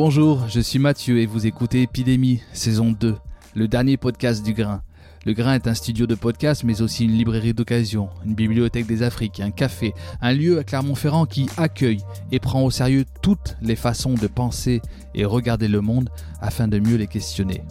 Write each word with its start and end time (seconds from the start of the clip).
Bonjour, 0.00 0.48
je 0.48 0.60
suis 0.60 0.78
Mathieu 0.78 1.18
et 1.18 1.26
vous 1.26 1.48
écoutez 1.48 1.82
Épidémie, 1.82 2.40
saison 2.52 2.92
2, 2.92 3.16
le 3.56 3.66
dernier 3.66 3.96
podcast 3.96 4.44
du 4.44 4.54
Grain. 4.54 4.80
Le 5.26 5.32
Grain 5.32 5.54
est 5.54 5.66
un 5.66 5.74
studio 5.74 6.06
de 6.06 6.14
podcast, 6.14 6.62
mais 6.62 6.82
aussi 6.82 7.06
une 7.06 7.18
librairie 7.18 7.52
d'occasion, 7.52 8.08
une 8.24 8.36
bibliothèque 8.36 8.86
des 8.86 9.02
Afriques, 9.02 9.40
un 9.40 9.50
café, 9.50 9.94
un 10.20 10.34
lieu 10.34 10.60
à 10.60 10.62
Clermont-Ferrand 10.62 11.26
qui 11.26 11.50
accueille 11.56 11.98
et 12.30 12.38
prend 12.38 12.62
au 12.62 12.70
sérieux 12.70 13.06
toutes 13.22 13.56
les 13.60 13.74
façons 13.74 14.14
de 14.14 14.28
penser 14.28 14.82
et 15.16 15.24
regarder 15.24 15.66
le 15.66 15.80
monde 15.80 16.10
afin 16.40 16.68
de 16.68 16.78
mieux 16.78 16.96
les 16.96 17.08
questionner. 17.08 17.64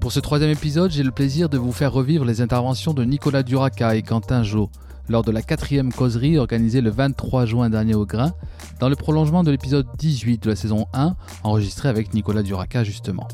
Pour 0.00 0.10
ce 0.10 0.18
troisième 0.18 0.50
épisode, 0.50 0.90
j'ai 0.90 1.04
le 1.04 1.12
plaisir 1.12 1.48
de 1.48 1.58
vous 1.58 1.70
faire 1.70 1.92
revivre 1.92 2.24
les 2.24 2.40
interventions 2.40 2.92
de 2.92 3.04
Nicolas 3.04 3.44
Duraca 3.44 3.94
et 3.94 4.02
Quentin 4.02 4.42
Jo 4.42 4.68
lors 5.08 5.22
de 5.22 5.30
la 5.30 5.42
quatrième 5.42 5.92
causerie 5.92 6.38
organisée 6.38 6.80
le 6.80 6.90
23 6.90 7.46
juin 7.46 7.70
dernier 7.70 7.94
au 7.94 8.06
Grain, 8.06 8.32
dans 8.80 8.88
le 8.88 8.96
prolongement 8.96 9.42
de 9.42 9.50
l'épisode 9.50 9.86
18 9.98 10.42
de 10.42 10.50
la 10.50 10.56
saison 10.56 10.86
1, 10.92 11.16
enregistré 11.44 11.88
avec 11.88 12.14
Nicolas 12.14 12.42
Duraca 12.42 12.84
justement. 12.84 13.26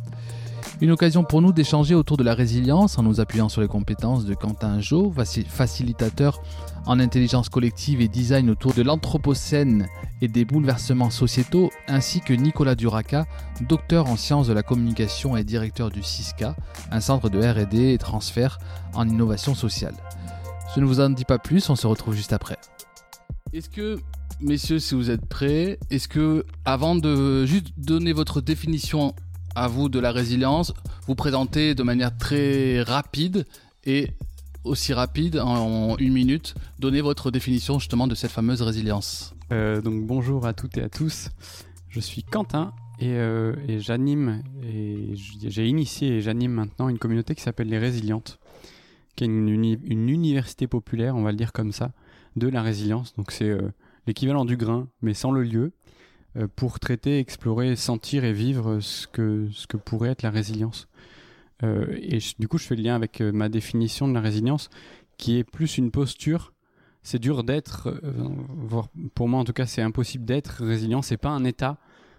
Une 0.80 0.91
occasion 0.91 1.23
pour 1.23 1.41
nous 1.41 1.52
d'échanger 1.52 1.95
autour 1.95 2.16
de 2.16 2.24
la 2.24 2.34
résilience 2.34 2.98
en 2.98 3.05
nous 3.05 3.20
appuyant 3.20 3.48
sur 3.48 3.60
les 3.60 3.69
compétences 3.69 4.24
de 4.24 4.34
Quentin 4.34 4.80
Jo, 4.80 5.12
facilitateur 5.48 6.42
en 6.87 6.98
intelligence 6.98 7.48
collective 7.48 8.00
et 8.00 8.09
design 8.09 8.50
autour 8.50 8.75
de 8.75 8.83
l'anthropocène 8.83 9.86
et 10.20 10.28
des 10.28 10.45
bouleversements 10.45 11.11
sociétaux, 11.11 11.70
ainsi 11.88 12.20
que 12.20 12.33
Nicolas 12.33 12.75
Duraca, 12.75 13.27
docteur 13.69 14.09
en 14.09 14.16
sciences 14.16 14.48
de 14.48 14.52
la 14.52 14.62
communication 14.62 15.36
et 15.36 15.45
directeur 15.45 15.91
du 15.91 16.02
CISCA, 16.02 16.56
un 16.91 17.00
centre 17.00 17.31
de 17.31 17.38
RD 17.38 17.75
et 17.75 17.98
transfert 17.98 18.59
en 18.94 19.09
innovation 19.09 19.55
sociale. 19.55 19.94
Je 20.75 20.80
ne 20.80 20.86
vous 20.86 20.98
en 20.98 21.08
dis 21.08 21.25
pas 21.25 21.39
plus, 21.39 21.70
on 21.70 21.77
se 21.77 21.86
retrouve 21.86 22.17
juste 22.17 22.33
après. 22.33 22.56
Est-ce 23.53 23.70
que, 23.70 24.00
messieurs, 24.41 24.81
si 24.81 24.97
vous 24.97 25.08
êtes 25.08 25.25
prêts, 25.25 25.78
est-ce 25.91 26.08
que, 26.08 26.44
avant 26.64 26.97
de 26.97 27.47
juste 27.47 27.69
donner 27.78 28.12
votre 28.12 28.41
définition 28.41 29.14
à 29.55 29.69
vous 29.69 29.89
de 29.89 30.00
la 30.00 30.11
résilience, 30.11 30.75
vous 31.06 31.14
présentez 31.14 31.77
de 31.77 31.84
manière 31.84 32.16
très 32.19 32.83
rapide 32.83 33.47
et 33.84 34.08
aussi 34.64 34.92
rapide, 34.92 35.39
en 35.39 35.97
une 35.98 36.12
minute, 36.12 36.56
donner 36.81 37.03
votre 37.03 37.31
définition 37.31 37.78
justement 37.78 38.09
de 38.09 38.16
cette 38.16 38.33
fameuse 38.33 38.61
résilience? 38.61 39.33
Euh, 39.53 39.81
donc 39.81 40.05
bonjour 40.05 40.44
à 40.44 40.55
toutes 40.55 40.77
et 40.77 40.83
à 40.83 40.88
tous, 40.88 41.28
je 41.88 42.00
suis 42.00 42.25
Quentin 42.25 42.72
et, 42.98 43.11
euh, 43.12 43.55
et 43.69 43.78
j'anime, 43.78 44.42
et 44.64 45.12
j'ai 45.14 45.69
initié 45.69 46.16
et 46.16 46.20
j'anime 46.20 46.50
maintenant 46.50 46.88
une 46.88 46.98
communauté 46.98 47.36
qui 47.36 47.42
s'appelle 47.42 47.69
les 47.69 47.78
Résilientes 47.78 48.41
qui 49.16 49.24
est 49.24 49.26
une, 49.26 49.48
université 50.08 50.66
populaire, 50.66 51.16
on 51.16 51.22
va 51.22 51.30
le 51.30 51.36
dire 51.36 51.52
comme 51.52 51.72
ça, 51.72 51.92
de 52.36 52.48
la 52.48 52.62
résilience. 52.62 53.14
Donc 53.16 53.30
c'est 53.30 53.48
euh, 53.48 53.70
l'équivalent 54.06 54.44
du 54.44 54.56
grain, 54.56 54.88
mais 55.02 55.14
sans 55.14 55.30
le 55.30 55.42
lieu, 55.42 55.72
euh, 56.36 56.48
pour 56.54 56.80
traiter, 56.80 57.18
explorer, 57.18 57.76
sentir 57.76 58.24
et 58.24 58.32
vivre 58.32 58.80
ce 58.80 59.06
que, 59.06 59.48
ce 59.52 59.66
que 59.66 59.76
pourrait 59.76 60.10
être 60.10 60.22
la 60.22 60.30
résilience. 60.30 60.88
Euh, 61.62 61.96
et 62.00 62.18
du 62.38 62.48
coup, 62.48 62.58
je 62.58 62.64
fais 62.64 62.76
le 62.76 62.82
lien 62.82 62.96
avec 62.96 63.20
ma 63.20 63.48
définition 63.48 64.08
de 64.08 64.14
la 64.14 64.20
résilience, 64.20 64.68
qui 65.16 65.38
est 65.38 65.44
plus 65.44 65.78
une 65.78 65.90
posture. 65.90 66.52
C'est 67.02 67.20
dur 67.20 67.44
d'être, 67.44 68.00
pour 69.14 69.28
moi 69.28 69.38
en 69.38 69.44
tout 69.44 69.52
cas, 69.52 69.66
c'est 69.66 69.82
impossible 69.82 70.24
d'être 70.24 70.64
résilient. 70.64 71.02
C'est 71.02 71.18
pas 71.18 71.28
un 71.28 71.44
état, 71.44 71.76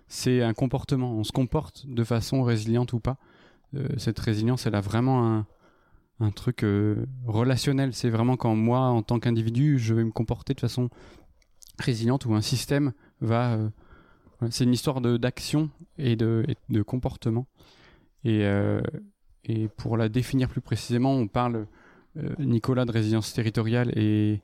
c'est 0.07 0.43
un 0.43 0.53
comportement. 0.53 1.11
On 1.11 1.23
se 1.23 1.31
comporte 1.31 1.87
de 1.87 2.03
façon 2.03 2.43
résiliente 2.43 2.93
ou 2.93 2.99
pas. 2.99 3.17
cette 3.97 4.19
résilience, 4.19 4.67
elle 4.67 4.75
a 4.75 4.81
vraiment 4.81 5.27
un, 5.27 5.47
un 6.19 6.31
truc 6.31 6.63
euh, 6.63 7.05
relationnel. 7.25 7.93
C'est 7.93 8.09
vraiment 8.09 8.37
quand 8.37 8.55
moi, 8.55 8.79
en 8.79 9.01
tant 9.01 9.19
qu'individu, 9.19 9.79
je 9.79 9.93
vais 9.93 10.03
me 10.03 10.11
comporter 10.11 10.53
de 10.53 10.59
façon 10.59 10.89
résiliente 11.79 12.25
ou 12.25 12.33
un 12.33 12.41
système 12.41 12.93
va. 13.21 13.53
Euh, 13.53 13.69
c'est 14.49 14.65
une 14.65 14.73
histoire 14.73 15.01
d'action 15.01 15.69
et 15.97 16.15
de, 16.15 16.45
de, 16.69 16.81
comportement. 16.81 17.47
Et, 18.23 18.43
euh, 18.43 18.81
et, 19.45 19.69
pour 19.69 19.97
la 19.97 20.09
définir 20.09 20.49
plus 20.49 20.61
précisément, 20.61 21.13
on 21.13 21.27
parle, 21.27 21.67
Nicolas, 22.39 22.85
de 22.85 22.91
résilience 22.91 23.33
territoriale 23.33 23.91
et, 23.97 24.41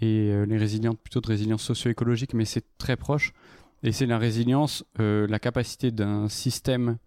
et 0.00 0.46
les 0.46 0.56
résilientes 0.56 1.00
plutôt 1.00 1.20
de 1.20 1.26
résilience 1.26 1.62
socio-écologique, 1.62 2.34
mais 2.34 2.44
c'est 2.44 2.64
très 2.78 2.96
proche. 2.96 3.32
Et 3.84 3.92
c'est 3.92 4.06
la 4.06 4.18
résilience, 4.18 4.84
la 4.98 5.38
capacité 5.38 5.92
d'un 5.92 6.28
système 6.28 6.98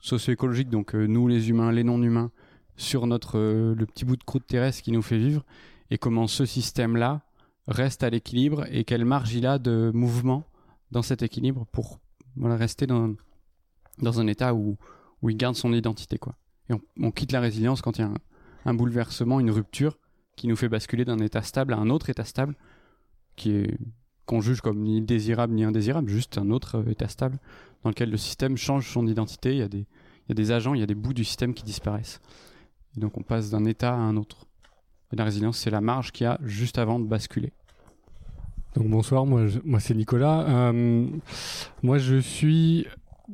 socio-écologique, 0.00 0.70
donc 0.70 0.94
nous 0.94 1.28
les 1.28 1.50
humains, 1.50 1.72
les 1.72 1.84
non-humains, 1.84 2.30
sur 2.80 3.06
notre 3.06 3.38
euh, 3.38 3.74
le 3.74 3.86
petit 3.86 4.04
bout 4.04 4.16
de 4.16 4.24
croûte 4.24 4.46
terrestre 4.46 4.82
qui 4.82 4.92
nous 4.92 5.02
fait 5.02 5.18
vivre 5.18 5.44
et 5.90 5.98
comment 5.98 6.26
ce 6.26 6.46
système-là 6.46 7.22
reste 7.66 8.02
à 8.02 8.10
l'équilibre 8.10 8.64
et 8.70 8.84
quelle 8.84 9.04
marge 9.04 9.34
il 9.34 9.46
a 9.46 9.58
de 9.58 9.90
mouvement 9.94 10.46
dans 10.90 11.02
cet 11.02 11.22
équilibre 11.22 11.66
pour 11.72 12.00
rester 12.42 12.86
dans, 12.86 13.14
dans 13.98 14.20
un 14.20 14.26
état 14.26 14.54
où, 14.54 14.76
où 15.22 15.30
il 15.30 15.36
garde 15.36 15.56
son 15.56 15.72
identité. 15.72 16.18
Quoi. 16.18 16.34
Et 16.68 16.74
on, 17.00 17.10
quitte 17.10 17.32
la 17.32 17.40
résilience 17.40 17.82
quand 17.82 17.98
il 17.98 18.02
y 18.02 18.04
a 18.04 18.12
un, 18.64 18.74
bouleversement, 18.74 19.40
une 19.40 19.50
rupture 19.50 19.98
qui 20.36 20.48
nous 20.48 20.56
fait 20.56 20.68
basculer 20.68 21.04
d'un 21.04 21.18
état 21.18 21.42
stable 21.42 21.74
à 21.74 21.76
un 21.76 21.90
autre 21.90 22.08
état 22.08 22.24
stable 22.24 22.56
qui 23.36 23.52
est 23.52 23.78
qu'on 24.26 24.40
juge 24.40 24.60
comme 24.60 24.80
ni 24.80 25.02
désirable 25.02 25.54
ni 25.54 25.64
indésirable, 25.64 26.08
juste 26.08 26.38
un 26.38 26.50
autre 26.50 26.76
euh, 26.76 26.90
état 26.90 27.08
stable 27.08 27.38
dans 27.82 27.90
lequel 27.90 28.10
le 28.10 28.16
système 28.16 28.56
change 28.56 28.88
son 28.88 29.08
identité, 29.08 29.52
il 29.52 29.58
y 29.58 29.62
a 29.62 29.68
des, 29.68 29.78
il 29.80 30.28
y 30.28 30.32
a 30.32 30.34
des 30.34 30.52
agents, 30.52 30.74
il 30.74 30.80
y 30.80 30.84
a 30.84 30.86
des 30.86 30.94
bouts 30.94 31.14
du 31.14 31.24
système 31.24 31.52
qui 31.52 31.64
disparaissent. 31.64 32.20
Donc 32.96 33.16
on 33.18 33.22
passe 33.22 33.50
d'un 33.50 33.64
état 33.64 33.92
à 33.92 33.96
un 33.96 34.16
autre. 34.16 34.46
La 35.12 35.24
résilience, 35.24 35.58
c'est 35.58 35.70
la 35.70 35.80
marge 35.80 36.12
qu'il 36.12 36.24
y 36.24 36.28
a 36.28 36.38
juste 36.42 36.78
avant 36.78 37.00
de 37.00 37.06
basculer. 37.06 37.52
Donc 38.74 38.88
bonsoir, 38.88 39.26
moi, 39.26 39.46
moi 39.64 39.80
c'est 39.80 39.94
Nicolas. 39.94 40.46
Euh, 40.48 41.06
moi 41.82 41.98
je 41.98 42.16
suis 42.16 42.86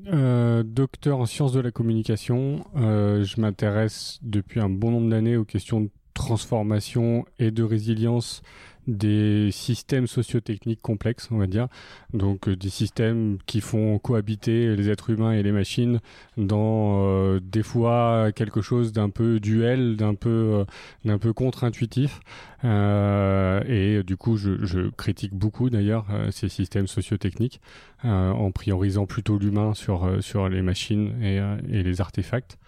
euh, 0.07 0.63
docteur 0.63 1.19
en 1.19 1.27
sciences 1.27 1.53
de 1.53 1.61
la 1.61 1.71
communication. 1.71 2.65
Euh, 2.77 3.23
je 3.25 3.41
m'intéresse 3.41 4.19
depuis 4.23 4.61
un 4.61 4.71
bon 4.71 4.91
nombre 4.91 5.11
d'années 5.11 5.37
aux 5.37 5.45
questions 5.45 5.83
de 5.83 5.91
transformation 6.15 7.27
et 7.39 7.51
de 7.51 7.63
résilience 7.63 8.43
des 8.87 9.51
systèmes 9.53 10.07
sociotechniques 10.07 10.83
complexes, 10.83 11.29
on 11.31 11.39
va 11.39 11.47
dire. 11.47 11.69
Donc 12.13 12.49
euh, 12.49 12.57
des 12.57 12.71
systèmes 12.71 13.39
qui 13.47 13.61
font 13.61 13.99
cohabiter 13.99 14.77
les 14.77 14.91
êtres 14.91 15.11
humains 15.11 15.33
et 15.33 15.43
les 15.43 15.53
machines 15.53 16.01
dans 16.37 17.07
euh, 17.07 17.41
des 17.41 17.63
fois 17.63 18.31
quelque 18.35 18.61
chose 18.61 18.93
d'un 18.93 19.11
peu 19.11 19.41
duel, 19.41 19.97
d'un 19.97 20.15
peu 20.15 20.29
euh, 20.31 20.65
d'un 21.05 21.19
peu 21.19 21.33
contre-intuitif. 21.33 22.21
Et 22.67 24.03
du 24.03 24.17
coup, 24.17 24.37
je, 24.37 24.91
critique 24.91 25.35
beaucoup 25.35 25.71
d'ailleurs 25.71 26.07
ces 26.31 26.49
systèmes 26.49 26.87
sociotechniques 26.87 27.61
en 28.03 28.51
priorisant 28.51 29.07
plutôt 29.07 29.39
l'humain 29.39 29.75
sur 29.75 30.23
sur 30.23 30.49
les 30.49 30.63
machines 30.63 31.23
et, 31.23 31.37
et 31.71 31.83
les 31.83 32.01
artefacts. 32.01 32.59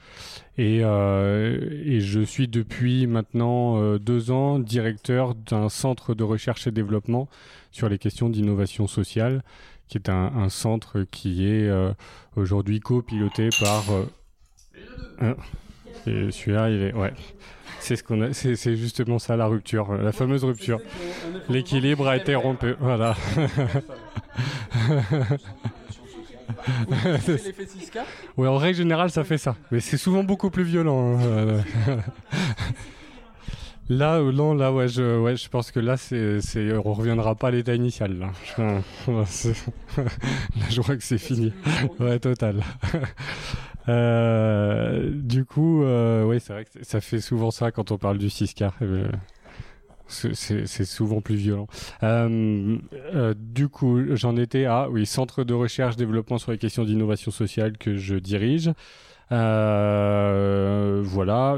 Et, 0.57 0.81
je 0.81 2.21
suis 2.25 2.49
depuis 2.49 3.07
maintenant 3.07 3.97
deux 3.99 4.31
ans 4.31 4.59
directeur 4.59 5.35
d'un 5.35 5.69
centre 5.69 6.15
de 6.15 6.25
recherche 6.25 6.67
et 6.67 6.71
développement 6.71 7.29
sur 7.71 7.89
les 7.89 7.99
questions 7.99 8.29
d'innovation 8.29 8.87
sociale, 8.87 9.43
qui 9.89 9.99
est 9.99 10.09
un, 10.09 10.49
centre 10.49 11.05
qui 11.11 11.47
est 11.47 11.69
euh, 11.69 11.93
aujourd'hui 12.37 12.81
copiloté 12.81 13.49
par. 13.61 13.85
Euh, 15.23 15.35
celui-là, 16.07 16.71
il 16.71 16.83
est. 16.83 16.95
Ouais. 16.95 17.13
C'est 17.88 17.97
ce 17.97 18.03
qu'on 18.03 18.21
a. 18.21 18.34
C'est 18.34 18.76
justement 18.76 19.19
ça 19.19 19.34
la 19.34 19.47
rupture, 19.47 19.94
la 19.94 20.12
fameuse 20.12 20.44
rupture. 20.44 20.78
L'équilibre 21.49 22.06
a 22.06 22.19
été 22.19 22.34
rompu. 22.34 22.75
Voilà. 22.81 23.16
oui, 28.37 28.46
en 28.46 28.58
règle 28.58 28.76
générale, 28.76 29.08
ça 29.11 29.25
fait 29.25 29.38
ça. 29.38 29.56
Mais 29.70 29.81
c'est 29.81 29.96
souvent 29.96 30.23
beaucoup 30.23 30.50
plus 30.50 30.64
violent. 30.64 31.19
Hein. 31.19 31.62
Là, 33.91 34.17
euh, 34.17 34.32
non, 34.32 34.52
là, 34.52 34.70
ouais, 34.70 34.87
je, 34.87 35.19
ouais, 35.19 35.34
je 35.34 35.49
pense 35.49 35.70
que 35.70 35.81
là, 35.81 35.96
c'est, 35.96 36.43
c'est, 36.43 36.76
on 36.76 36.93
reviendra 36.93 37.34
pas 37.37 37.49
à 37.49 37.52
l'état 37.52 37.75
initial. 37.75 38.19
Là, 38.19 38.32
là 39.08 39.25
je 40.69 40.81
crois 40.82 40.94
que 40.96 41.02
c'est 41.02 41.17
fini. 41.17 41.55
Ouais, 41.99 42.19
total. 42.19 42.62
Euh, 43.88 45.11
du 45.12 45.44
coup, 45.44 45.82
euh, 45.82 46.25
ouais, 46.25 46.40
c'est 46.40 46.52
vrai 46.52 46.64
que 46.64 46.70
ça 46.82 47.00
fait 47.00 47.20
souvent 47.20 47.50
ça 47.50 47.70
quand 47.70 47.90
on 47.90 47.99
parle 47.99 48.19
du 48.19 48.29
6 48.29 48.55
euh, 48.82 49.08
c'est, 50.08 50.85
souvent 50.85 51.20
plus 51.20 51.37
violent. 51.37 51.67
Euh, 52.02 52.79
du 53.37 53.69
coup, 53.69 54.14
j'en 54.14 54.37
étais 54.37 54.64
à, 54.64 54.88
oui, 54.90 55.06
centre 55.06 55.44
de 55.44 55.55
recherche 55.55 55.96
développement 55.96 56.38
sur 56.38 56.52
les 56.52 56.58
questions 56.58 56.85
d'innovation 56.85 57.31
sociale 57.31 57.79
que 57.79 57.96
je 57.96 58.17
dirige. 58.17 58.73
Voilà, 59.31 59.96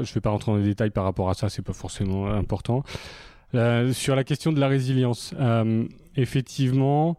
je 0.03 0.11
ne 0.11 0.13
vais 0.13 0.21
pas 0.21 0.29
rentrer 0.29 0.51
dans 0.51 0.57
les 0.57 0.63
détails 0.63 0.91
par 0.91 1.03
rapport 1.05 1.29
à 1.29 1.33
ça, 1.33 1.49
c'est 1.49 1.61
pas 1.61 1.73
forcément 1.73 2.27
important. 2.27 2.83
Sur 3.53 4.15
la 4.15 4.23
question 4.23 4.51
de 4.51 4.59
la 4.59 4.67
résilience, 4.67 5.33
effectivement, 6.17 7.17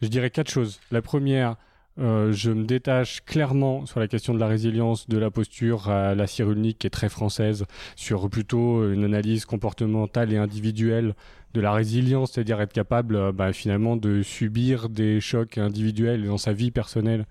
je 0.00 0.08
dirais 0.08 0.30
quatre 0.30 0.50
choses. 0.50 0.80
La 0.90 1.02
première, 1.02 1.56
euh, 1.98 2.32
je 2.32 2.50
me 2.50 2.64
détache 2.64 3.24
clairement 3.24 3.84
sur 3.86 3.98
la 3.98 4.06
question 4.06 4.32
de 4.32 4.38
la 4.38 4.46
résilience 4.46 5.08
de 5.08 5.18
la 5.18 5.30
posture 5.30 5.88
à 5.88 6.14
la 6.14 6.26
cyrulnique 6.26 6.78
qui 6.78 6.86
est 6.86 6.90
très 6.90 7.08
française, 7.08 7.64
sur 7.96 8.28
plutôt 8.30 8.90
une 8.92 9.04
analyse 9.04 9.44
comportementale 9.44 10.32
et 10.32 10.36
individuelle 10.36 11.14
de 11.54 11.60
la 11.60 11.72
résilience, 11.72 12.32
c'est-à-dire 12.32 12.60
être 12.60 12.72
capable 12.72 13.16
euh, 13.16 13.32
bah, 13.32 13.52
finalement 13.52 13.96
de 13.96 14.22
subir 14.22 14.88
des 14.88 15.20
chocs 15.20 15.58
individuels 15.58 16.24
dans 16.24 16.38
sa 16.38 16.52
vie 16.52 16.70
personnelle 16.70 17.26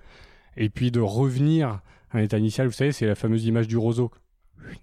et 0.58 0.70
puis 0.70 0.92
de 0.92 1.00
revenir 1.00 1.82
à 2.12 2.18
un 2.18 2.22
état 2.22 2.38
initial. 2.38 2.68
Vous 2.68 2.74
savez, 2.74 2.92
c'est 2.92 3.06
la 3.06 3.16
fameuse 3.16 3.46
image 3.46 3.68
du 3.68 3.78
roseau. 3.78 4.12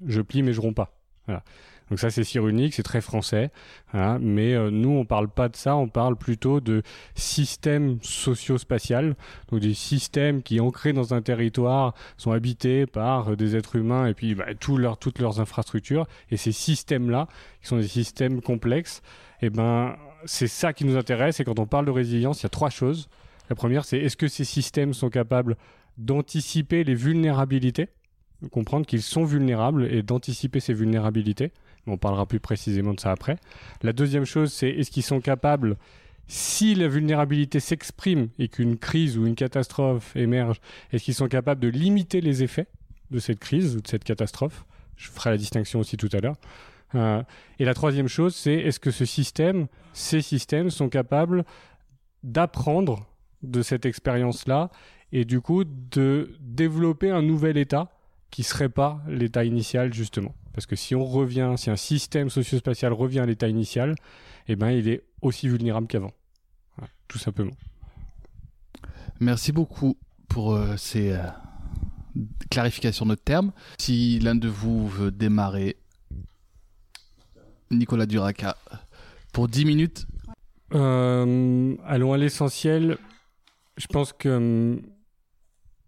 Je 0.06 0.22
plie 0.22 0.42
mais 0.42 0.52
je 0.52 0.60
romps 0.60 0.72
pas. 0.72 0.96
Voilà. 1.26 1.42
Donc 1.90 1.98
ça 1.98 2.10
c'est 2.10 2.24
cyrulnique, 2.24 2.72
c'est 2.72 2.82
très 2.82 3.02
français, 3.02 3.50
mais 3.92 4.54
euh, 4.54 4.70
nous 4.70 4.90
on 4.90 5.04
parle 5.04 5.28
pas 5.28 5.50
de 5.50 5.56
ça, 5.56 5.76
on 5.76 5.86
parle 5.86 6.16
plutôt 6.16 6.60
de 6.60 6.82
système 7.14 7.98
socio-spatial, 8.00 9.16
donc 9.50 9.60
des 9.60 9.74
systèmes 9.74 10.42
qui 10.42 10.60
ancrés 10.60 10.94
dans 10.94 11.12
un 11.12 11.20
territoire 11.20 11.94
sont 12.16 12.32
habités 12.32 12.86
par 12.86 13.32
euh, 13.32 13.36
des 13.36 13.54
êtres 13.54 13.76
humains 13.76 14.06
et 14.06 14.14
puis 14.14 14.34
bah, 14.34 14.46
toutes 14.58 15.18
leurs 15.18 15.40
infrastructures, 15.40 16.06
et 16.30 16.38
ces 16.38 16.52
systèmes-là, 16.52 17.28
qui 17.60 17.68
sont 17.68 17.76
des 17.76 17.88
systèmes 17.88 18.40
complexes, 18.40 19.02
eh 19.42 19.50
ben 19.50 19.94
c'est 20.24 20.48
ça 20.48 20.72
qui 20.72 20.86
nous 20.86 20.96
intéresse, 20.96 21.40
et 21.40 21.44
quand 21.44 21.58
on 21.58 21.66
parle 21.66 21.84
de 21.84 21.90
résilience, 21.90 22.40
il 22.40 22.44
y 22.44 22.46
a 22.46 22.50
trois 22.50 22.70
choses. 22.70 23.10
La 23.50 23.56
première 23.56 23.84
c'est 23.84 23.98
est-ce 23.98 24.16
que 24.16 24.28
ces 24.28 24.44
systèmes 24.44 24.94
sont 24.94 25.10
capables 25.10 25.56
d'anticiper 25.98 26.82
les 26.82 26.94
vulnérabilités? 26.94 27.88
Comprendre 28.50 28.86
qu'ils 28.86 29.02
sont 29.02 29.24
vulnérables 29.24 29.84
et 29.84 30.02
d'anticiper 30.02 30.60
ces 30.60 30.72
vulnérabilités. 30.72 31.52
On 31.86 31.96
parlera 31.96 32.26
plus 32.26 32.40
précisément 32.40 32.94
de 32.94 33.00
ça 33.00 33.10
après. 33.10 33.36
La 33.82 33.92
deuxième 33.92 34.24
chose, 34.24 34.52
c'est 34.52 34.68
est-ce 34.68 34.90
qu'ils 34.90 35.02
sont 35.02 35.20
capables, 35.20 35.76
si 36.26 36.74
la 36.74 36.88
vulnérabilité 36.88 37.60
s'exprime 37.60 38.28
et 38.38 38.48
qu'une 38.48 38.78
crise 38.78 39.18
ou 39.18 39.26
une 39.26 39.34
catastrophe 39.34 40.16
émerge, 40.16 40.60
est-ce 40.92 41.04
qu'ils 41.04 41.14
sont 41.14 41.28
capables 41.28 41.60
de 41.60 41.68
limiter 41.68 42.20
les 42.20 42.42
effets 42.42 42.66
de 43.10 43.18
cette 43.18 43.38
crise 43.38 43.76
ou 43.76 43.80
de 43.80 43.88
cette 43.88 44.04
catastrophe? 44.04 44.64
Je 44.96 45.10
ferai 45.10 45.30
la 45.30 45.36
distinction 45.36 45.80
aussi 45.80 45.96
tout 45.96 46.08
à 46.12 46.20
l'heure. 46.20 46.36
Euh, 46.94 47.22
et 47.58 47.64
la 47.64 47.74
troisième 47.74 48.08
chose, 48.08 48.34
c'est 48.34 48.54
est-ce 48.54 48.80
que 48.80 48.90
ce 48.90 49.04
système, 49.04 49.66
ces 49.92 50.22
systèmes 50.22 50.70
sont 50.70 50.88
capables 50.88 51.44
d'apprendre 52.22 53.06
de 53.42 53.62
cette 53.62 53.84
expérience-là 53.84 54.70
et 55.12 55.24
du 55.24 55.40
coup 55.40 55.64
de 55.64 56.34
développer 56.40 57.10
un 57.10 57.22
nouvel 57.22 57.56
état 57.56 57.90
qui 58.30 58.42
serait 58.42 58.68
pas 58.68 59.00
l'état 59.08 59.44
initial 59.44 59.92
justement. 59.92 60.34
Parce 60.52 60.66
que 60.66 60.76
si 60.76 60.94
on 60.94 61.04
revient, 61.04 61.54
si 61.56 61.70
un 61.70 61.76
système 61.76 62.30
socio-spatial 62.30 62.92
revient 62.92 63.20
à 63.20 63.26
l'état 63.26 63.48
initial, 63.48 63.94
eh 64.46 64.56
ben, 64.56 64.70
il 64.70 64.88
est 64.88 65.02
aussi 65.20 65.48
vulnérable 65.48 65.86
qu'avant. 65.86 66.12
tout 67.08 67.18
simplement. 67.18 67.52
Merci 69.20 69.52
beaucoup 69.52 69.96
pour 70.28 70.54
euh, 70.54 70.76
ces 70.76 71.12
euh, 71.12 71.22
clarifications 72.50 73.06
de 73.06 73.14
termes. 73.14 73.52
Si 73.78 74.18
l'un 74.20 74.34
de 74.34 74.48
vous 74.48 74.88
veut 74.88 75.10
démarrer, 75.10 75.76
Nicolas 77.70 78.06
Duraca, 78.06 78.56
pour 79.32 79.48
10 79.48 79.64
minutes. 79.64 80.06
Euh, 80.74 81.76
allons 81.84 82.12
à 82.12 82.16
l'essentiel. 82.16 82.98
Je 83.76 83.86
pense 83.86 84.12
que 84.12 84.28
hum, 84.28 84.82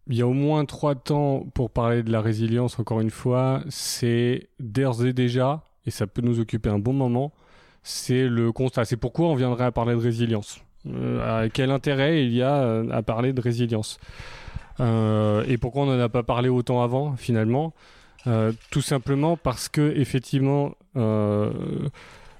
il 0.08 0.16
y 0.16 0.22
a 0.22 0.26
au 0.26 0.32
moins 0.32 0.64
trois 0.64 0.94
temps 0.94 1.46
pour 1.54 1.70
parler 1.70 2.02
de 2.02 2.12
la 2.12 2.20
résilience, 2.20 2.78
encore 2.78 3.00
une 3.00 3.10
fois. 3.10 3.62
C'est 3.68 4.48
d'ores 4.60 5.04
et 5.04 5.12
déjà, 5.12 5.64
et 5.84 5.90
ça 5.90 6.06
peut 6.06 6.22
nous 6.22 6.38
occuper 6.40 6.68
un 6.68 6.78
bon 6.78 6.92
moment, 6.92 7.32
c'est 7.82 8.28
le 8.28 8.52
constat. 8.52 8.84
C'est 8.84 8.96
pourquoi 8.96 9.28
on 9.28 9.34
viendrait 9.34 9.64
à 9.64 9.72
parler 9.72 9.94
de 9.94 10.00
résilience. 10.00 10.60
Euh, 10.86 11.48
quel 11.52 11.70
intérêt 11.70 12.24
il 12.24 12.32
y 12.32 12.42
a 12.42 12.54
euh, 12.54 12.90
à 12.90 13.02
parler 13.02 13.32
de 13.32 13.40
résilience? 13.40 13.98
Euh, 14.78 15.44
Et 15.48 15.58
pourquoi 15.58 15.82
on 15.82 15.86
n'en 15.86 15.98
a 15.98 16.08
pas 16.08 16.22
parlé 16.22 16.48
autant 16.48 16.82
avant, 16.82 17.16
finalement? 17.16 17.74
Tout 18.72 18.80
simplement 18.80 19.36
parce 19.36 19.68
que, 19.68 19.94
effectivement, 19.96 20.74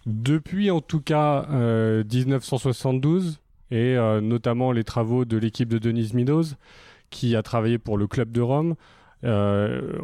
depuis 0.05 0.73
en 0.73 0.81
tout 0.81 1.01
cas 1.01 1.47
1972, 1.49 3.39
et 3.71 3.95
notamment 4.21 4.73
les 4.73 4.83
travaux 4.83 5.25
de 5.25 5.37
l'équipe 5.37 5.69
de 5.69 5.79
Denise 5.79 6.13
Meadows, 6.13 6.57
qui 7.11 7.37
a 7.37 7.43
travaillé 7.43 7.79
pour 7.79 7.99
le 7.99 8.07
Club 8.07 8.33
de 8.33 8.41
Rome. 8.41 8.75
Euh, 9.25 9.99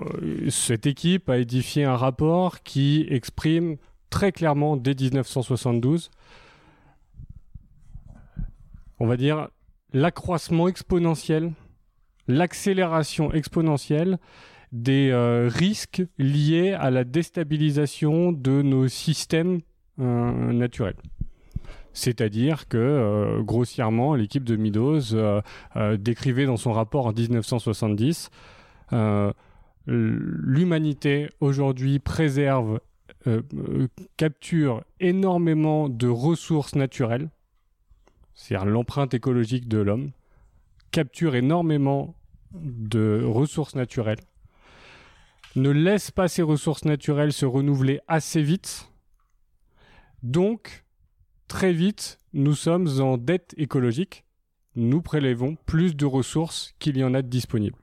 cette 0.48 0.86
équipe 0.86 1.28
a 1.28 1.38
édifié 1.38 1.84
un 1.84 1.96
rapport 1.96 2.62
qui 2.62 3.06
exprime 3.08 3.76
très 4.10 4.32
clairement 4.32 4.76
dès 4.76 4.94
1972, 4.94 6.10
on 9.00 9.06
va 9.06 9.16
dire, 9.16 9.48
l'accroissement 9.92 10.68
exponentiel, 10.68 11.52
l'accélération 12.28 13.32
exponentielle 13.32 14.18
des 14.72 15.10
euh, 15.10 15.48
risques 15.52 16.02
liés 16.18 16.72
à 16.72 16.90
la 16.90 17.04
déstabilisation 17.04 18.32
de 18.32 18.62
nos 18.62 18.88
systèmes 18.88 19.60
euh, 20.00 20.52
naturels. 20.52 20.96
C'est-à-dire 21.94 22.68
que, 22.68 22.78
euh, 22.78 23.42
grossièrement, 23.42 24.14
l'équipe 24.14 24.44
de 24.44 24.56
Meadows 24.56 25.14
euh, 25.14 25.42
euh, 25.76 25.96
décrivait 25.96 26.46
dans 26.46 26.56
son 26.56 26.72
rapport 26.72 27.06
en 27.06 27.12
1970 27.12 28.30
l'humanité 29.86 31.28
aujourd'hui 31.40 31.98
préserve, 31.98 32.78
capture 34.16 34.84
énormément 35.00 35.88
de 35.88 36.06
ressources 36.06 36.76
naturelles, 36.76 37.30
c'est-à-dire 38.34 38.70
l'empreinte 38.70 39.14
écologique 39.14 39.66
de 39.66 39.78
l'homme, 39.78 40.12
capture 40.92 41.34
énormément 41.34 42.14
de 42.52 43.24
ressources 43.24 43.74
naturelles, 43.74 44.20
ne 45.56 45.70
laisse 45.70 46.10
pas 46.10 46.28
ces 46.28 46.42
ressources 46.42 46.84
naturelles 46.84 47.32
se 47.32 47.46
renouveler 47.46 47.98
assez 48.06 48.42
vite, 48.42 48.92
donc 50.22 50.84
très 51.52 51.74
vite, 51.74 52.18
nous 52.32 52.54
sommes 52.54 52.88
en 52.98 53.18
dette 53.18 53.54
écologique. 53.58 54.24
Nous 54.74 55.02
prélevons 55.02 55.58
plus 55.66 55.94
de 55.94 56.06
ressources 56.06 56.74
qu'il 56.78 56.96
y 56.96 57.04
en 57.04 57.12
a 57.12 57.20
de 57.20 57.28
disponibles. 57.28 57.76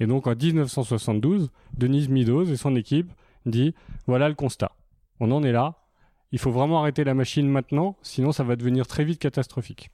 Et 0.00 0.08
donc 0.08 0.26
en 0.26 0.34
1972, 0.34 1.52
Denise 1.78 2.08
Meadows 2.08 2.50
et 2.50 2.56
son 2.56 2.74
équipe 2.74 3.12
dit 3.46 3.76
voilà 4.08 4.28
le 4.28 4.34
constat. 4.34 4.72
On 5.20 5.30
en 5.30 5.44
est 5.44 5.52
là. 5.52 5.84
Il 6.32 6.40
faut 6.40 6.50
vraiment 6.50 6.80
arrêter 6.80 7.04
la 7.04 7.14
machine 7.14 7.48
maintenant, 7.48 7.96
sinon 8.02 8.32
ça 8.32 8.42
va 8.42 8.56
devenir 8.56 8.88
très 8.88 9.04
vite 9.04 9.20
catastrophique. 9.20 9.90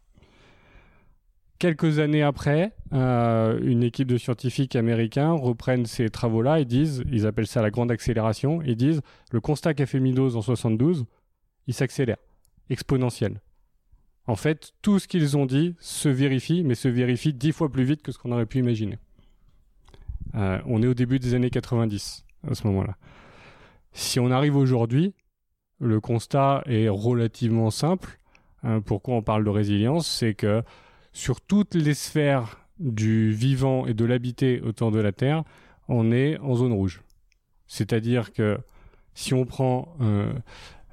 Quelques 1.59 1.99
années 1.99 2.23
après, 2.23 2.73
euh, 2.95 3.61
une 3.63 3.83
équipe 3.83 4.09
de 4.09 4.17
scientifiques 4.17 4.75
américains 4.75 5.33
reprennent 5.33 5.85
ces 5.85 6.09
travaux-là 6.09 6.61
et 6.61 6.65
disent, 6.65 7.05
ils 7.13 7.27
appellent 7.27 7.47
ça 7.47 7.61
la 7.61 7.71
grande 7.71 7.91
accélération, 7.91 8.63
et 8.63 8.75
disent 8.75 9.03
le 9.33 9.43
constat 9.43 9.75
qu'a 9.75 9.85
fait 9.85 10.01
Meadows 10.01 10.35
en 10.35 10.41
72, 10.41 11.05
il 11.67 11.75
s'accélère 11.75 12.17
exponentielle. 12.71 13.41
En 14.27 14.37
fait, 14.37 14.73
tout 14.81 14.99
ce 14.99 15.09
qu'ils 15.09 15.37
ont 15.37 15.47
dit 15.47 15.75
se 15.81 16.09
vérifie, 16.09 16.63
mais 16.65 16.75
se 16.75 16.89
vérifie 16.89 17.33
dix 17.33 17.53
fois 17.53 17.71
plus 17.71 17.85
vite 17.85 18.03
que 18.03 18.13
ce 18.13 18.19
qu'on 18.19 18.33
aurait 18.33 18.47
pu 18.47 18.59
imaginer. 18.59 18.99
Euh, 20.35 20.61
on 20.67 20.83
est 20.83 20.87
au 20.87 20.95
début 20.95 21.19
des 21.19 21.35
années 21.35 21.51
90 21.51 22.25
à 22.49 22.55
ce 22.55 22.67
moment-là. 22.69 22.97
Si 23.93 24.21
on 24.21 24.31
arrive 24.31 24.57
aujourd'hui, 24.57 25.15
le 25.81 26.01
constat 26.01 26.63
est 26.67 26.89
relativement 26.89 27.71
simple. 27.71 28.19
Hein, 28.63 28.81
pourquoi 28.81 29.15
on 29.17 29.23
parle 29.23 29.45
de 29.45 29.51
résilience? 29.51 30.07
C'est 30.09 30.35
que 30.35 30.63
sur 31.13 31.41
toutes 31.41 31.75
les 31.75 31.95
sphères 31.95 32.69
du 32.79 33.33
vivant 33.33 33.87
et 33.87 33.95
de 33.95 34.05
l'habité 34.05 34.61
autour 34.61 34.91
de 34.91 35.01
la 35.01 35.13
Terre, 35.13 35.43
on 35.89 36.13
est 36.13 36.39
en 36.39 36.55
zone 36.55 36.73
rouge. 36.73 37.03
C'est-à-dire 37.67 38.33
que 38.33 38.59
si 39.15 39.35
on 39.35 39.45
prend 39.45 39.97
euh, 40.01 40.33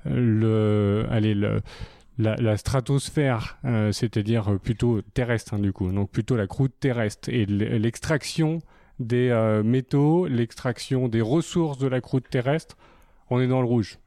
le, 0.06 1.06
allez, 1.10 1.34
le, 1.34 1.62
la, 2.18 2.58
stratosphère, 2.58 3.58
euh, 3.66 3.92
c'est-à-dire 3.92 4.60
plutôt 4.60 5.02
terrestre 5.02 5.54
hein, 5.54 5.60
du 5.60 5.72
coup, 5.72 5.92
donc 5.92 6.12
plutôt 6.12 6.36
la 6.36 6.48
croûte 6.48 6.74
terrestre 6.80 7.30
et 7.30 7.46
l'extraction 7.46 8.60
des 9.00 9.30
euh, 9.30 9.64
métaux, 9.64 10.28
l'extraction 10.28 11.08
des 11.08 11.22
ressources 11.22 11.78
de 11.78 11.88
la 11.88 12.02
croûte 12.02 12.30
terrestre, 12.30 12.78
on 13.30 13.40
est 13.40 13.48
dans 13.48 13.62
le 13.62 13.68
rouge. 13.68 14.00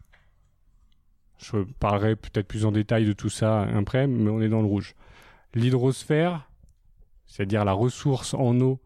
Je 1.38 1.58
parlerai 1.78 2.16
peut-être 2.16 2.48
plus 2.48 2.64
en 2.64 2.72
détail 2.72 3.06
de 3.06 3.12
tout 3.12 3.30
ça 3.30 3.62
après, 3.62 4.06
mais 4.06 4.30
on 4.30 4.42
est 4.42 4.48
dans 4.48 4.60
le 4.60 4.66
rouge. 4.66 4.94
L'hydrosphère, 5.54 6.50
c'est-à-dire 7.26 7.64
la 7.64 7.72
ressource 7.72 8.34
en 8.34 8.60
eau 8.60 8.80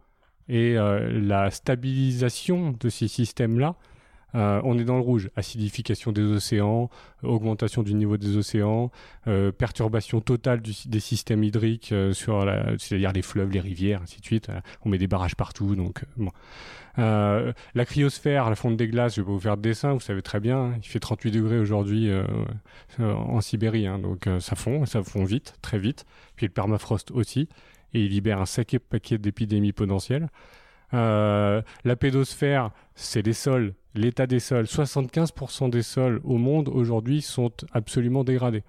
et 0.48 0.76
euh, 0.76 1.20
la 1.20 1.50
stabilisation 1.50 2.72
de 2.78 2.88
ces 2.90 3.08
systèmes-là, 3.08 3.76
euh, 4.34 4.60
on 4.64 4.78
est 4.78 4.84
dans 4.84 4.96
le 4.96 5.02
rouge. 5.02 5.30
Acidification 5.36 6.12
des 6.12 6.22
océans, 6.22 6.90
augmentation 7.22 7.82
du 7.82 7.94
niveau 7.94 8.16
des 8.16 8.36
océans, 8.36 8.90
euh, 9.26 9.52
perturbation 9.52 10.20
totale 10.20 10.60
des 10.60 11.00
systèmes 11.00 11.44
hydriques 11.44 11.92
euh, 11.92 12.12
sur 12.12 12.44
c'est-à-dire 12.78 13.12
les 13.12 13.22
fleuves, 13.22 13.50
les 13.50 13.60
rivières, 13.60 14.02
ainsi 14.02 14.20
de 14.20 14.24
suite. 14.24 14.48
on 14.84 14.88
met 14.88 14.98
des 14.98 15.06
barrages 15.06 15.36
partout, 15.36 15.76
donc 15.76 16.04
la 16.96 17.84
cryosphère, 17.84 18.50
la 18.50 18.56
fonte 18.56 18.76
des 18.76 18.88
glaces, 18.88 19.16
je 19.16 19.20
vais 19.20 19.26
pas 19.26 19.32
vous 19.32 19.40
faire 19.40 19.56
de 19.56 19.62
dessin, 19.62 19.92
vous 19.92 20.00
savez 20.00 20.22
très 20.22 20.40
bien, 20.40 20.58
hein. 20.58 20.74
il 20.76 20.86
fait 20.86 21.00
38 21.00 21.30
degrés 21.30 21.58
aujourd'hui 21.58 22.10
en 22.98 23.40
Sibérie, 23.40 23.86
hein, 23.86 23.98
donc 23.98 24.28
ça 24.40 24.54
fond, 24.56 24.86
ça 24.86 25.02
fond 25.02 25.24
vite, 25.24 25.54
très 25.62 25.78
vite. 25.78 26.04
Puis 26.36 26.46
le 26.46 26.52
permafrost 26.52 27.10
aussi. 27.10 27.48
et 27.94 28.04
il 28.04 28.10
libère 28.10 28.40
un 28.40 28.46
sacré 28.46 28.78
paquet 28.78 29.18
d'épidémies 29.18 29.72
potentielles. 29.72 30.28
Euh, 30.94 31.62
la 31.84 31.96
pédosphère, 31.96 32.70
c'est 32.94 33.22
les 33.22 33.32
sols, 33.32 33.74
l'état 33.94 34.26
des 34.26 34.40
sols. 34.40 34.66
75% 34.66 35.68
des 35.70 35.82
sols 35.82 36.20
au 36.24 36.38
monde 36.38 36.68
aujourd'hui 36.68 37.20
sont 37.20 37.52
absolument 37.72 38.22
dégradés, 38.22 38.62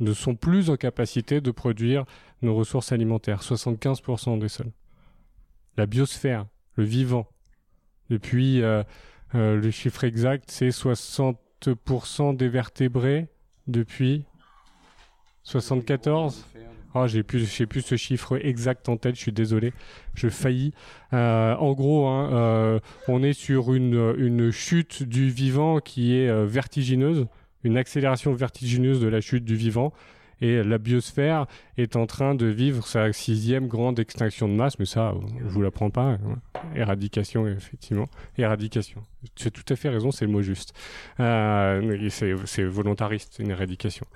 ne 0.00 0.12
sont 0.12 0.34
plus 0.34 0.68
en 0.70 0.76
capacité 0.76 1.40
de 1.40 1.50
produire 1.50 2.04
nos 2.42 2.54
ressources 2.56 2.92
alimentaires. 2.92 3.42
75% 3.42 4.38
des 4.38 4.48
sols. 4.48 4.72
La 5.76 5.86
biosphère, 5.86 6.46
le 6.74 6.84
vivant, 6.84 7.28
depuis 8.10 8.62
euh, 8.62 8.82
euh, 9.34 9.60
le 9.60 9.70
chiffre 9.70 10.04
exact, 10.04 10.50
c'est 10.50 10.68
60% 10.68 12.36
des 12.36 12.48
vertébrés 12.48 13.28
depuis 13.66 14.24
74 15.44 16.44
Oh, 16.96 17.08
j'ai 17.08 17.24
plus, 17.24 17.52
j'ai 17.52 17.66
plus 17.66 17.82
ce 17.82 17.96
chiffre 17.96 18.38
exact 18.40 18.88
en 18.88 18.96
tête. 18.96 19.16
Je 19.16 19.20
suis 19.20 19.32
désolé, 19.32 19.72
je 20.14 20.28
faillis. 20.28 20.72
Euh, 21.12 21.54
en 21.56 21.72
gros, 21.72 22.06
hein, 22.06 22.30
euh, 22.32 22.78
on 23.08 23.24
est 23.24 23.32
sur 23.32 23.74
une, 23.74 24.14
une 24.16 24.52
chute 24.52 25.02
du 25.02 25.28
vivant 25.28 25.80
qui 25.80 26.16
est 26.16 26.28
euh, 26.28 26.46
vertigineuse, 26.46 27.26
une 27.64 27.76
accélération 27.76 28.32
vertigineuse 28.32 29.00
de 29.00 29.08
la 29.08 29.20
chute 29.20 29.44
du 29.44 29.56
vivant. 29.56 29.92
Et 30.40 30.62
la 30.62 30.78
biosphère 30.78 31.46
est 31.78 31.96
en 31.96 32.06
train 32.06 32.34
de 32.34 32.46
vivre 32.46 32.86
sa 32.86 33.12
sixième 33.12 33.66
grande 33.66 33.98
extinction 33.98 34.48
de 34.48 34.52
masse, 34.52 34.78
mais 34.78 34.84
ça, 34.84 35.14
je 35.38 35.44
vous 35.48 35.62
l'apprends 35.62 35.90
pas. 35.90 36.18
Hein. 36.18 36.18
Éradication, 36.74 37.46
effectivement. 37.46 38.06
Éradication. 38.36 39.02
Tu 39.36 39.48
as 39.48 39.50
tout 39.50 39.64
à 39.72 39.76
fait 39.76 39.88
raison, 39.88 40.10
c'est 40.10 40.26
le 40.26 40.32
mot 40.32 40.42
juste. 40.42 40.74
C'est 41.16 42.64
volontariste, 42.64 43.38
une 43.38 43.50
éradication. 43.50 44.06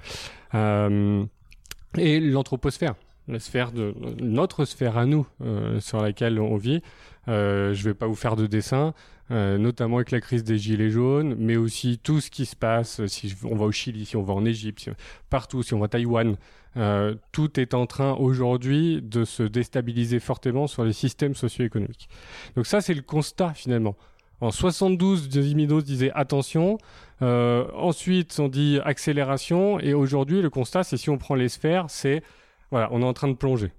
Et 1.96 2.20
l'anthroposphère, 2.20 2.94
la 3.28 3.38
sphère 3.38 3.72
de 3.72 3.94
notre 4.20 4.64
sphère 4.64 4.98
à 4.98 5.06
nous 5.06 5.26
euh, 5.42 5.80
sur 5.80 6.02
laquelle 6.02 6.40
on 6.40 6.56
vit. 6.56 6.82
Euh, 7.28 7.74
je 7.74 7.80
ne 7.80 7.84
vais 7.90 7.94
pas 7.94 8.06
vous 8.06 8.14
faire 8.14 8.36
de 8.36 8.46
dessin, 8.46 8.94
euh, 9.30 9.58
notamment 9.58 9.96
avec 9.96 10.10
la 10.10 10.20
crise 10.20 10.44
des 10.44 10.58
gilets 10.58 10.90
jaunes, 10.90 11.34
mais 11.38 11.56
aussi 11.56 11.98
tout 12.02 12.20
ce 12.20 12.30
qui 12.30 12.46
se 12.46 12.56
passe. 12.56 13.04
Si 13.06 13.34
on 13.44 13.56
va 13.56 13.66
au 13.66 13.72
Chili, 13.72 14.06
si 14.06 14.16
on 14.16 14.22
va 14.22 14.34
en 14.34 14.44
Égypte, 14.44 14.90
partout, 15.30 15.62
si 15.62 15.74
on 15.74 15.78
va 15.78 15.86
à 15.86 15.88
Taïwan, 15.88 16.36
tout 17.32 17.58
est 17.58 17.74
en 17.74 17.86
train 17.86 18.12
aujourd'hui 18.12 19.00
de 19.02 19.24
se 19.24 19.42
déstabiliser 19.42 20.20
fortement 20.20 20.68
sur 20.68 20.84
les 20.84 20.92
systèmes 20.92 21.34
socio-économiques. 21.34 22.08
Donc 22.54 22.66
ça, 22.66 22.80
c'est 22.80 22.94
le 22.94 23.02
constat 23.02 23.52
finalement. 23.52 23.96
En 24.40 24.52
72, 24.52 25.36
Midos 25.54 25.82
disait 25.82 26.12
attention. 26.14 26.78
Euh, 27.22 27.66
ensuite, 27.74 28.38
on 28.38 28.48
dit 28.48 28.80
accélération. 28.84 29.78
Et 29.80 29.94
aujourd'hui, 29.94 30.42
le 30.42 30.50
constat, 30.50 30.84
c'est 30.84 30.96
si 30.96 31.10
on 31.10 31.18
prend 31.18 31.34
les 31.34 31.48
sphères, 31.48 31.86
c'est 31.88 32.22
voilà, 32.70 32.88
on 32.92 33.02
est 33.02 33.04
en 33.04 33.12
train 33.12 33.28
de 33.28 33.34
plonger. 33.34 33.72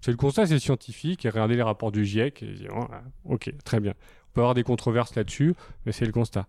C'est 0.00 0.10
le 0.10 0.16
constat, 0.16 0.46
c'est 0.46 0.58
scientifique. 0.58 1.24
Et 1.24 1.28
regardez 1.30 1.56
les 1.56 1.62
rapports 1.62 1.92
du 1.92 2.04
GIEC. 2.04 2.42
Et 2.42 2.68
oh, 2.74 2.86
ok, 3.24 3.52
très 3.64 3.80
bien. 3.80 3.92
On 3.92 4.34
peut 4.34 4.40
avoir 4.40 4.54
des 4.54 4.64
controverses 4.64 5.14
là-dessus, 5.14 5.54
mais 5.86 5.92
c'est 5.92 6.06
le 6.06 6.12
constat. 6.12 6.46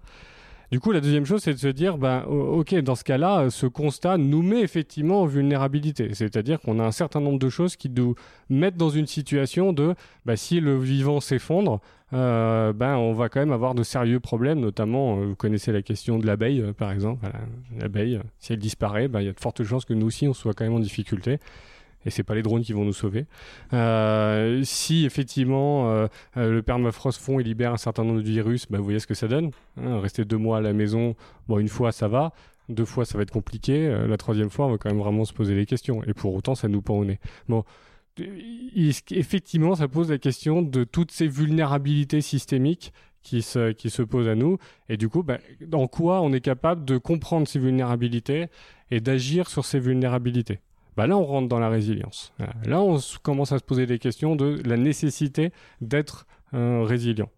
Du 0.71 0.79
coup, 0.79 0.91
la 0.91 1.01
deuxième 1.01 1.25
chose, 1.25 1.41
c'est 1.43 1.53
de 1.53 1.59
se 1.59 1.67
dire, 1.67 1.97
ben, 1.97 2.23
ok, 2.23 2.75
dans 2.75 2.95
ce 2.95 3.03
cas-là, 3.03 3.49
ce 3.49 3.67
constat 3.67 4.17
nous 4.17 4.41
met 4.41 4.61
effectivement 4.61 5.21
en 5.21 5.25
vulnérabilité. 5.25 6.13
C'est-à-dire 6.13 6.59
qu'on 6.59 6.79
a 6.79 6.83
un 6.83 6.91
certain 6.91 7.21
nombre 7.21 7.39
de 7.39 7.49
choses 7.49 7.75
qui 7.75 7.89
nous 7.89 8.15
mettent 8.49 8.77
dans 8.77 8.89
une 8.89 9.07
situation 9.07 9.73
de, 9.73 9.95
ben, 10.25 10.35
si 10.35 10.59
le 10.59 10.77
vivant 10.79 11.19
s'effondre, 11.19 11.81
euh, 12.13 12.73
ben, 12.73 12.95
on 12.97 13.13
va 13.13 13.29
quand 13.29 13.39
même 13.39 13.51
avoir 13.51 13.75
de 13.75 13.83
sérieux 13.83 14.19
problèmes, 14.19 14.59
notamment, 14.59 15.17
euh, 15.17 15.25
vous 15.27 15.35
connaissez 15.35 15.71
la 15.71 15.81
question 15.81 16.17
de 16.17 16.25
l'abeille, 16.25 16.61
euh, 16.61 16.73
par 16.73 16.91
exemple. 16.91 17.27
L'abeille, 17.77 18.19
si 18.39 18.53
elle 18.53 18.59
disparaît, 18.59 19.07
ben, 19.07 19.21
il 19.21 19.25
y 19.25 19.29
a 19.29 19.33
de 19.33 19.39
fortes 19.39 19.63
chances 19.63 19.85
que 19.85 19.93
nous 19.93 20.07
aussi, 20.07 20.27
on 20.27 20.33
soit 20.33 20.53
quand 20.53 20.63
même 20.63 20.73
en 20.73 20.79
difficulté 20.79 21.39
et 22.05 22.09
c'est 22.09 22.23
pas 22.23 22.35
les 22.35 22.43
drones 22.43 22.63
qui 22.63 22.73
vont 22.73 22.85
nous 22.85 22.93
sauver. 22.93 23.25
Euh, 23.73 24.61
si 24.63 25.05
effectivement 25.05 25.89
euh, 25.89 26.07
euh, 26.37 26.51
le 26.51 26.61
permafrost 26.61 27.19
fond 27.19 27.39
et 27.39 27.43
libère 27.43 27.73
un 27.73 27.77
certain 27.77 28.03
nombre 28.03 28.21
de 28.21 28.27
virus, 28.27 28.67
bah, 28.69 28.77
vous 28.77 28.83
voyez 28.83 28.99
ce 28.99 29.07
que 29.07 29.13
ça 29.13 29.27
donne. 29.27 29.51
Hein, 29.77 29.99
rester 29.99 30.25
deux 30.25 30.37
mois 30.37 30.57
à 30.57 30.61
la 30.61 30.73
maison, 30.73 31.15
bon 31.47 31.59
une 31.59 31.67
fois 31.67 31.91
ça 31.91 32.07
va, 32.07 32.33
deux 32.69 32.85
fois 32.85 33.05
ça 33.05 33.17
va 33.17 33.23
être 33.23 33.31
compliqué, 33.31 33.89
la 34.07 34.17
troisième 34.17 34.49
fois 34.49 34.67
on 34.67 34.71
va 34.71 34.77
quand 34.77 34.89
même 34.89 34.99
vraiment 34.99 35.25
se 35.25 35.33
poser 35.33 35.55
des 35.55 35.65
questions. 35.65 36.03
Et 36.03 36.13
pour 36.13 36.33
autant 36.33 36.55
ça 36.55 36.67
nous 36.67 36.81
pend 36.81 36.95
au 36.95 37.05
nez. 37.05 37.19
Bon, 37.49 37.63
effectivement 39.11 39.75
ça 39.75 39.87
pose 39.87 40.11
la 40.11 40.17
question 40.17 40.61
de 40.61 40.83
toutes 40.83 41.11
ces 41.11 41.27
vulnérabilités 41.27 42.21
systémiques 42.21 42.93
qui 43.25 43.41
se, 43.41 43.71
qui 43.71 43.89
se 43.89 44.03
posent 44.03 44.29
à 44.29 44.35
nous. 44.35 44.57
Et 44.87 44.97
du 44.97 45.09
coup, 45.09 45.23
bah, 45.23 45.39
en 45.73 45.87
quoi 45.87 46.21
on 46.21 46.31
est 46.31 46.41
capable 46.41 46.85
de 46.85 46.97
comprendre 46.97 47.47
ces 47.47 47.59
vulnérabilités 47.59 48.47
et 48.91 49.01
d'agir 49.01 49.49
sur 49.49 49.65
ces 49.65 49.79
vulnérabilités? 49.79 50.59
Bah 50.95 51.07
là 51.07 51.17
on 51.17 51.25
rentre 51.25 51.47
dans 51.47 51.59
la 51.59 51.69
résilience. 51.69 52.33
Là 52.65 52.81
on 52.81 52.97
commence 53.21 53.51
à 53.51 53.59
se 53.59 53.63
poser 53.63 53.85
des 53.85 53.99
questions 53.99 54.35
de 54.35 54.61
la 54.65 54.77
nécessité 54.77 55.51
d'être 55.81 56.25
euh, 56.53 56.83
résilient. 56.83 57.29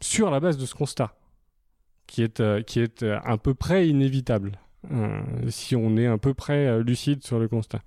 Sur 0.00 0.30
la 0.30 0.40
base 0.40 0.56
de 0.56 0.64
ce 0.64 0.74
constat 0.74 1.14
qui 2.06 2.22
est, 2.22 2.40
euh, 2.40 2.62
qui 2.62 2.80
est 2.80 3.02
euh, 3.02 3.18
à 3.24 3.36
peu 3.36 3.54
près 3.54 3.88
inévitable 3.88 4.58
si 5.48 5.74
on 5.74 5.96
est 5.96 6.06
à 6.06 6.16
peu 6.18 6.34
près 6.34 6.80
lucide 6.82 7.22
sur 7.24 7.38
le 7.40 7.48
constat. 7.48 7.80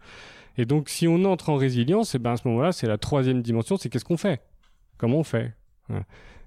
Et 0.57 0.65
donc 0.65 0.89
si 0.89 1.07
on 1.07 1.23
entre 1.23 1.49
en 1.49 1.55
résilience, 1.55 2.13
et 2.13 2.19
ben 2.19 2.33
à 2.33 2.37
ce 2.37 2.47
moment-là 2.49 2.73
c'est 2.73 2.85
la 2.85 2.97
troisième 2.97 3.41
dimension, 3.41 3.77
c'est 3.77 3.89
qu'est-ce 3.89 4.05
qu'on 4.05 4.17
fait? 4.17 4.41
Comment 4.97 5.19
on 5.19 5.23
fait? 5.23 5.55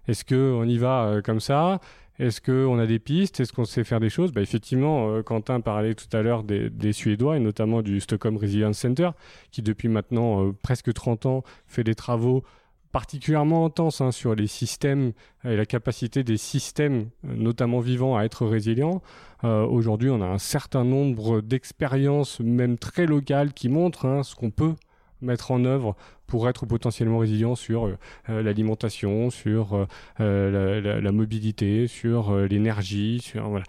Est-ce 0.07 0.25
qu'on 0.25 0.69
y 0.69 0.77
va 0.77 1.23
comme 1.25 1.41
ça? 1.41 1.81
Est-ce 2.19 2.41
qu'on 2.41 2.79
a 2.79 2.87
des 2.87 3.01
pistes? 3.01 3.41
Est-ce 3.41 3.53
qu'on 3.53 3.65
sait 3.65 3.83
faire 3.83 3.99
des 3.99 4.11
choses? 4.11 4.33
Bah, 4.33 4.41
Effectivement, 4.41 5.11
euh, 5.11 5.23
Quentin 5.23 5.61
parlait 5.61 5.95
tout 5.95 6.15
à 6.17 6.23
l'heure 6.23 6.45
des, 6.45 6.93
Suédois 6.93 7.37
et 7.37 7.41
notamment 7.41 7.83
du 7.83 8.01
Stockholm 8.01 8.37
Resilience 8.37 8.79
Center, 8.79 9.11
qui 9.51 9.63
depuis 9.63 9.89
maintenant 9.89 10.47
euh, 10.47 10.53
presque 10.63 10.93
30 10.93 11.27
ans 11.27 11.43
fait 11.67 11.83
des 11.83 11.97
travaux 11.97 12.45
particulièrement 12.93 13.67
intenses 13.67 14.01
hein, 14.01 14.13
sur 14.13 14.37
les 14.37 14.47
systèmes 14.47 15.13
et 15.45 15.57
la 15.57 15.67
capacité 15.67 16.23
des 16.23 16.37
systèmes, 16.37 17.09
euh, 17.25 17.35
notamment 17.35 17.81
vivants, 17.81 18.17
à 18.17 18.25
être 18.25 18.47
résilients. 18.47 19.03
Aujourd'hui, 19.43 20.09
on 20.09 20.23
a 20.23 20.27
un 20.27 20.39
certain 20.39 20.85
nombre 20.85 21.43
d'expériences, 21.43 22.41
même 22.41 22.79
très 22.79 23.05
locales, 23.05 23.53
qui 23.53 23.69
montrent 23.69 24.07
hein, 24.07 24.23
ce 24.23 24.35
qu'on 24.35 24.51
peut 24.51 24.73
mettre 25.21 25.51
en 25.51 25.65
œuvre 25.65 25.97
pour 26.27 26.49
être 26.49 26.67
potentiellement 26.67 27.19
résilient 27.19 27.55
sur 27.55 27.87
euh, 27.87 27.99
euh, 28.29 28.43
l'alimentation, 28.43 29.31
sur 29.31 29.87
euh, 30.21 31.01
la, 31.01 31.13
mobilité, 31.13 31.87
sur 31.87 32.35
l'énergie, 32.37 33.21
sur 33.21 33.49
voilà. 33.49 33.65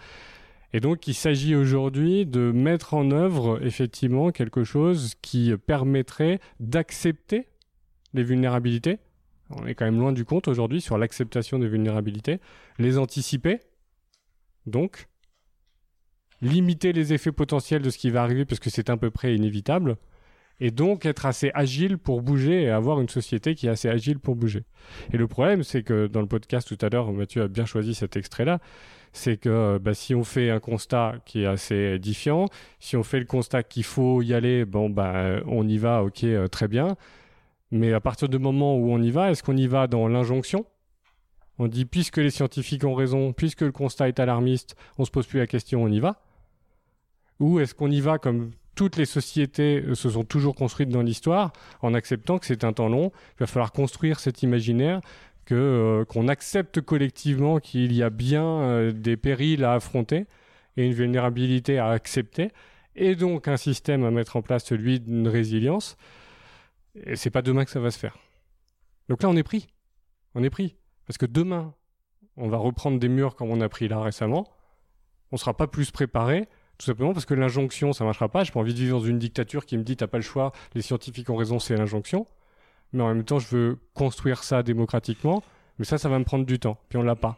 Et 0.74 0.82
donc, 0.82 1.08
il 1.08 1.14
s'agit 1.14 1.56
aujourd'hui 1.56 2.26
de 2.26 2.52
mettre 2.52 2.96
en 2.96 3.12
œuvre 3.12 3.66
effectivement 3.66 4.32
quelque 4.32 4.66
chose 4.66 5.14
qui 5.22 5.54
permettrait 5.66 6.40
d'accepter 6.60 7.48
les 8.14 8.24
vulnérabilités. 8.24 9.00
On 9.52 9.66
est 9.68 9.76
quand 9.76 9.86
même 9.86 10.00
loin 10.00 10.12
du 10.12 10.26
compte 10.26 10.48
aujourd'hui 10.50 10.82
sur 10.82 10.98
l'acceptation 10.98 11.60
des 11.60 11.70
vulnérabilités, 11.70 12.40
les 12.78 12.98
anticiper, 12.98 13.60
donc 14.66 15.08
limiter 16.42 16.92
les 16.94 17.14
effets 17.14 17.32
potentiels 17.32 17.82
de 17.82 17.90
ce 17.90 17.98
qui 17.98 18.10
va 18.10 18.24
arriver 18.24 18.46
parce 18.46 18.60
que 18.60 18.70
c'est 18.70 18.90
à 18.90 18.98
peu 18.98 19.12
près 19.12 19.36
inévitable, 19.36 19.98
et 20.60 20.72
donc 20.72 21.06
être 21.06 21.26
assez 21.26 21.52
agile 21.54 21.98
pour 21.98 22.22
bouger 22.22 22.64
et 22.64 22.70
avoir 22.70 23.02
une 23.02 23.10
société 23.10 23.56
qui 23.56 23.68
est 23.68 23.70
assez 23.70 23.90
agile 23.90 24.20
pour 24.20 24.36
bouger. 24.36 24.64
Et 25.12 25.18
le 25.18 25.28
problème, 25.28 25.64
c'est 25.64 25.84
que 25.84 26.08
dans 26.08 26.22
le 26.22 26.28
podcast 26.28 26.68
tout 26.68 26.84
à 26.86 26.90
l'heure, 26.90 27.12
Mathieu 27.12 27.44
a 27.44 27.48
bien 27.48 27.66
choisi 27.66 27.94
cet 27.94 28.16
extrait-là, 28.16 28.60
c'est 29.12 29.38
que 29.38 29.78
bah, 29.78 29.94
si 29.94 30.14
on 30.14 30.24
fait 30.24 30.50
un 30.50 30.60
constat 30.60 31.16
qui 31.26 31.44
est 31.44 31.46
assez 31.46 31.96
édifiant, 31.96 32.48
si 32.80 32.98
on 32.98 33.04
fait 33.04 33.20
le 33.20 33.26
constat 33.26 33.64
qu'il 33.64 33.84
faut 33.84 34.22
y 34.22 34.34
aller, 34.34 34.66
bon, 34.66 34.90
bah, 34.90 35.40
on 35.48 35.68
y 35.68 35.78
va, 35.78 36.04
ok, 36.04 36.24
euh, 36.26 36.48
très 36.48 36.68
bien. 36.68 36.96
Mais 37.72 37.94
à 37.94 38.00
partir 38.00 38.30
du 38.30 38.40
moment 38.40 38.78
où 38.78 38.92
on 38.92 39.02
y 39.02 39.12
va, 39.12 39.32
est-ce 39.32 39.42
qu'on 39.44 39.58
y 39.58 39.68
va 39.68 39.88
dans 39.88 40.08
l'injonction? 40.08 40.66
On 41.58 41.68
dit, 41.68 41.86
puisque 41.86 42.18
les 42.18 42.30
scientifiques 42.30 42.84
ont 42.84 42.94
raison, 42.94 43.32
puisque 43.32 43.62
le 43.62 43.72
constat 43.72 44.10
est 44.10 44.20
alarmiste, 44.20 44.76
on 44.98 45.06
se 45.06 45.12
pose 45.12 45.26
plus 45.26 45.40
la 45.40 45.48
question, 45.48 45.84
on 45.84 45.88
y 45.88 46.00
va? 46.00 46.22
Ou 47.40 47.60
est-ce 47.60 47.74
qu'on 47.74 47.90
y 47.90 48.02
va 48.02 48.18
comme 48.18 48.52
toutes 48.76 48.98
les 48.98 49.06
sociétés 49.06 49.82
euh, 49.82 49.96
se 49.96 50.10
sont 50.10 50.24
toujours 50.24 50.56
construites 50.56 50.90
dans 50.90 51.02
l'histoire 51.02 51.54
en 51.82 51.94
acceptant 51.94 52.38
que 52.38 52.46
c'est 52.46 52.64
un 52.64 52.74
temps 52.74 52.90
long. 52.90 53.12
Il 53.36 53.40
va 53.40 53.48
falloir 53.48 53.72
construire 53.72 54.20
cet 54.20 54.44
imaginaire 54.44 55.02
euh, 55.52 56.06
qu'on 56.06 56.28
accepte 56.28 56.82
collectivement 56.82 57.60
qu'il 57.60 57.94
y 57.94 58.04
a 58.04 58.10
bien 58.10 58.46
euh, 58.46 58.92
des 58.92 59.18
périls 59.18 59.64
à 59.64 59.74
affronter 59.74 60.26
et 60.78 60.86
une 60.86 60.94
vulnérabilité 60.94 61.78
à 61.78 61.90
accepter 61.90 62.52
et 62.96 63.16
donc 63.16 63.48
un 63.48 63.58
système 63.58 64.04
à 64.06 64.12
mettre 64.12 64.36
en 64.36 64.42
place 64.42 64.66
celui 64.66 65.00
d'une 65.00 65.28
résilience. 65.28 65.98
Et 67.06 67.16
c'est 67.16 67.30
pas 67.30 67.42
demain 67.42 67.66
que 67.66 67.72
ça 67.72 67.80
va 67.80 67.92
se 67.92 68.00
faire. 68.00 68.18
Donc 69.10 69.24
là 69.24 69.30
on 69.30 69.36
est 69.36 69.44
pris. 69.44 69.68
On 70.34 70.44
est 70.44 70.50
pris 70.50 70.76
parce 71.08 71.18
que 71.18 71.26
demain 71.26 71.74
on 72.38 72.50
va 72.50 72.58
reprendre 72.58 73.00
des 73.00 73.08
murs 73.08 73.36
comme 73.36 73.50
on 73.50 73.62
a 73.62 73.70
pris 73.70 73.88
là 73.88 74.02
récemment. 74.02 74.48
On 75.32 75.38
sera 75.38 75.56
pas 75.56 75.68
plus 75.68 75.92
préparé 75.92 76.48
tout 76.78 76.86
simplement 76.86 77.14
parce 77.14 77.26
que 77.26 77.34
l'injonction, 77.34 77.94
ça 77.94 78.04
marchera 78.04 78.30
pas. 78.30 78.44
J'ai 78.44 78.52
pas 78.52 78.60
envie 78.60 78.74
de 78.74 78.80
vivre 78.80 79.00
dans 79.00 79.06
une 79.06 79.20
dictature 79.20 79.66
qui 79.66 79.78
me 79.78 79.84
dit 79.84 79.96
t'as 79.96 80.08
pas 80.08 80.18
le 80.18 80.24
choix, 80.24 80.52
les 80.74 80.82
scientifiques 80.82 81.30
ont 81.30 81.38
raison, 81.38 81.60
c'est 81.60 81.76
l'injonction. 81.76 82.28
Mais 82.94 83.04
en 83.04 83.08
même 83.08 83.24
temps, 83.24 83.40
je 83.40 83.48
veux 83.56 83.80
construire 83.94 84.44
ça 84.44 84.64
démocratiquement. 84.64 85.44
Mais 85.80 85.86
ça, 85.86 85.98
ça 85.98 86.10
va 86.10 86.20
me 86.20 86.24
prendre 86.24 86.46
du 86.46 86.60
temps. 86.60 86.78
Puis 86.90 86.98
on 86.98 87.04
l'a 87.04 87.16
pas. 87.16 87.38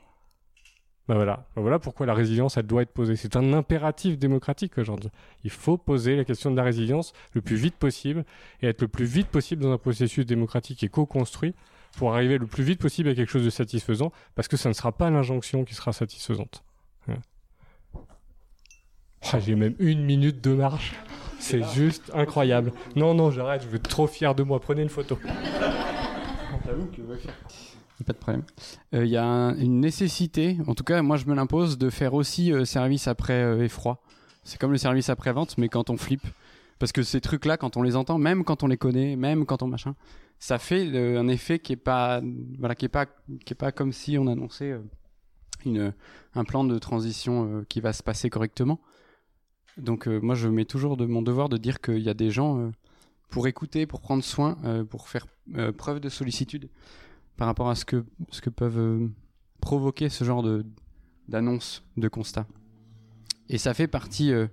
Bah 1.07 1.15
voilà. 1.15 1.47
Bah 1.55 1.61
voilà 1.61 1.79
pourquoi 1.79 2.05
la 2.05 2.13
résilience, 2.13 2.57
elle 2.57 2.67
doit 2.67 2.81
être 2.81 2.91
posée. 2.91 3.15
C'est 3.15 3.35
un 3.35 3.53
impératif 3.53 4.17
démocratique 4.17 4.77
aujourd'hui. 4.77 5.09
Il 5.43 5.49
faut 5.49 5.77
poser 5.77 6.15
la 6.15 6.25
question 6.25 6.51
de 6.51 6.57
la 6.57 6.63
résilience 6.63 7.13
le 7.33 7.41
plus 7.41 7.55
vite 7.55 7.75
possible 7.75 8.25
et 8.61 8.67
être 8.67 8.81
le 8.81 8.87
plus 8.87 9.05
vite 9.05 9.27
possible 9.27 9.63
dans 9.63 9.71
un 9.71 9.77
processus 9.77 10.25
démocratique 10.25 10.83
et 10.83 10.89
co-construit 10.89 11.55
pour 11.97 12.13
arriver 12.13 12.37
le 12.37 12.45
plus 12.45 12.63
vite 12.63 12.81
possible 12.81 13.09
à 13.09 13.15
quelque 13.15 13.29
chose 13.29 13.45
de 13.45 13.49
satisfaisant 13.49 14.11
parce 14.35 14.47
que 14.47 14.57
ça 14.57 14.69
ne 14.69 14.73
sera 14.73 14.91
pas 14.91 15.09
l'injonction 15.09 15.63
qui 15.63 15.75
sera 15.75 15.93
satisfaisante. 15.93 16.63
Ah, 19.31 19.39
j'ai 19.39 19.55
même 19.55 19.75
une 19.79 20.03
minute 20.03 20.43
de 20.43 20.53
marche. 20.53 20.93
C'est 21.39 21.63
juste 21.73 22.11
incroyable. 22.13 22.71
Non, 22.95 23.13
non, 23.13 23.31
j'arrête, 23.31 23.61
je 23.63 23.67
vais 23.67 23.77
être 23.77 23.89
trop 23.89 24.07
fier 24.07 24.35
de 24.35 24.43
moi. 24.43 24.59
Prenez 24.59 24.81
une 24.81 24.89
photo. 24.89 25.17
Pas 28.05 28.13
de 28.13 28.17
problème. 28.17 28.43
Il 28.91 28.99
euh, 28.99 29.05
y 29.05 29.17
a 29.17 29.25
une 29.57 29.79
nécessité, 29.79 30.57
en 30.67 30.75
tout 30.75 30.83
cas, 30.83 31.01
moi 31.01 31.17
je 31.17 31.25
me 31.25 31.33
l'impose, 31.33 31.77
de 31.77 31.89
faire 31.89 32.13
aussi 32.13 32.53
euh, 32.53 32.63
service 32.63 33.07
après 33.07 33.41
euh, 33.41 33.63
effroi. 33.63 34.01
C'est 34.43 34.59
comme 34.59 34.71
le 34.71 34.77
service 34.77 35.09
après-vente, 35.09 35.57
mais 35.57 35.67
quand 35.67 35.89
on 35.89 35.97
flippe. 35.97 36.27
Parce 36.79 36.91
que 36.91 37.01
ces 37.01 37.21
trucs-là, 37.21 37.57
quand 37.57 37.75
on 37.75 37.81
les 37.81 37.95
entend, 37.95 38.19
même 38.19 38.43
quand 38.43 38.61
on 38.61 38.67
les 38.67 38.77
connaît, 38.77 39.15
même 39.15 39.45
quand 39.45 39.63
on 39.63 39.67
machin, 39.67 39.95
ça 40.37 40.59
fait 40.59 40.95
un 41.17 41.27
effet 41.27 41.57
qui 41.57 41.73
est 41.73 41.75
pas, 41.75 42.21
voilà, 42.59 42.75
qui 42.75 42.85
est 42.85 42.89
pas, 42.89 43.07
qui 43.07 43.53
est 43.53 43.57
pas 43.57 43.71
comme 43.71 43.91
si 43.91 44.15
on 44.19 44.27
annonçait 44.27 44.75
une, 45.65 45.91
un 46.35 46.43
plan 46.43 46.63
de 46.63 46.77
transition 46.77 47.65
qui 47.67 47.81
va 47.81 47.93
se 47.93 48.03
passer 48.03 48.29
correctement. 48.29 48.79
Donc 49.77 50.07
moi 50.07 50.35
je 50.35 50.47
mets 50.47 50.65
toujours 50.65 50.97
de 50.97 51.05
mon 51.05 51.21
devoir 51.21 51.49
de 51.49 51.57
dire 51.57 51.81
qu'il 51.81 51.99
y 51.99 52.09
a 52.09 52.13
des 52.13 52.31
gens 52.31 52.71
pour 53.29 53.47
écouter, 53.47 53.85
pour 53.85 54.01
prendre 54.01 54.23
soin, 54.23 54.57
pour 54.89 55.09
faire 55.09 55.27
preuve 55.77 55.99
de 55.99 56.09
sollicitude 56.09 56.69
par 57.37 57.47
rapport 57.47 57.69
à 57.69 57.75
ce 57.75 57.85
que, 57.85 58.03
ce 58.31 58.41
que 58.41 58.49
peuvent 58.49 58.79
euh, 58.79 59.07
provoquer 59.61 60.09
ce 60.09 60.23
genre 60.23 60.43
de, 60.43 60.65
d'annonces, 61.29 61.83
de 61.95 62.07
constats. 62.09 62.47
Et 63.47 63.57
ça 63.57 63.73
fait 63.73 63.87
partie 63.87 64.33
euh, 64.33 64.47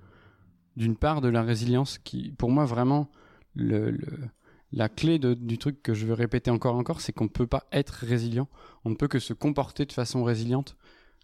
d'une 0.77 0.97
part 0.97 1.21
de 1.21 1.29
la 1.29 1.43
résilience 1.43 1.99
qui, 1.99 2.33
pour 2.33 2.51
moi, 2.51 2.67
vraiment, 2.67 3.11
la 3.57 4.89
clé 4.89 5.19
du 5.19 5.59
truc 5.59 5.83
que 5.83 5.95
je 5.95 6.07
veux 6.07 6.15
répéter 6.15 6.51
encore 6.51 6.77
et 6.77 6.79
encore, 6.79 7.01
c'est 7.01 7.13
qu'on 7.13 7.25
ne 7.25 7.29
peut 7.29 7.47
pas 7.47 7.67
être 7.73 7.91
résilient. 8.05 8.49
On 8.85 8.91
ne 8.91 8.95
peut 8.95 9.09
que 9.09 9.19
se 9.19 9.33
comporter 9.33 9.87
de 9.87 9.93
façon 9.93 10.23
résiliente. 10.23 10.77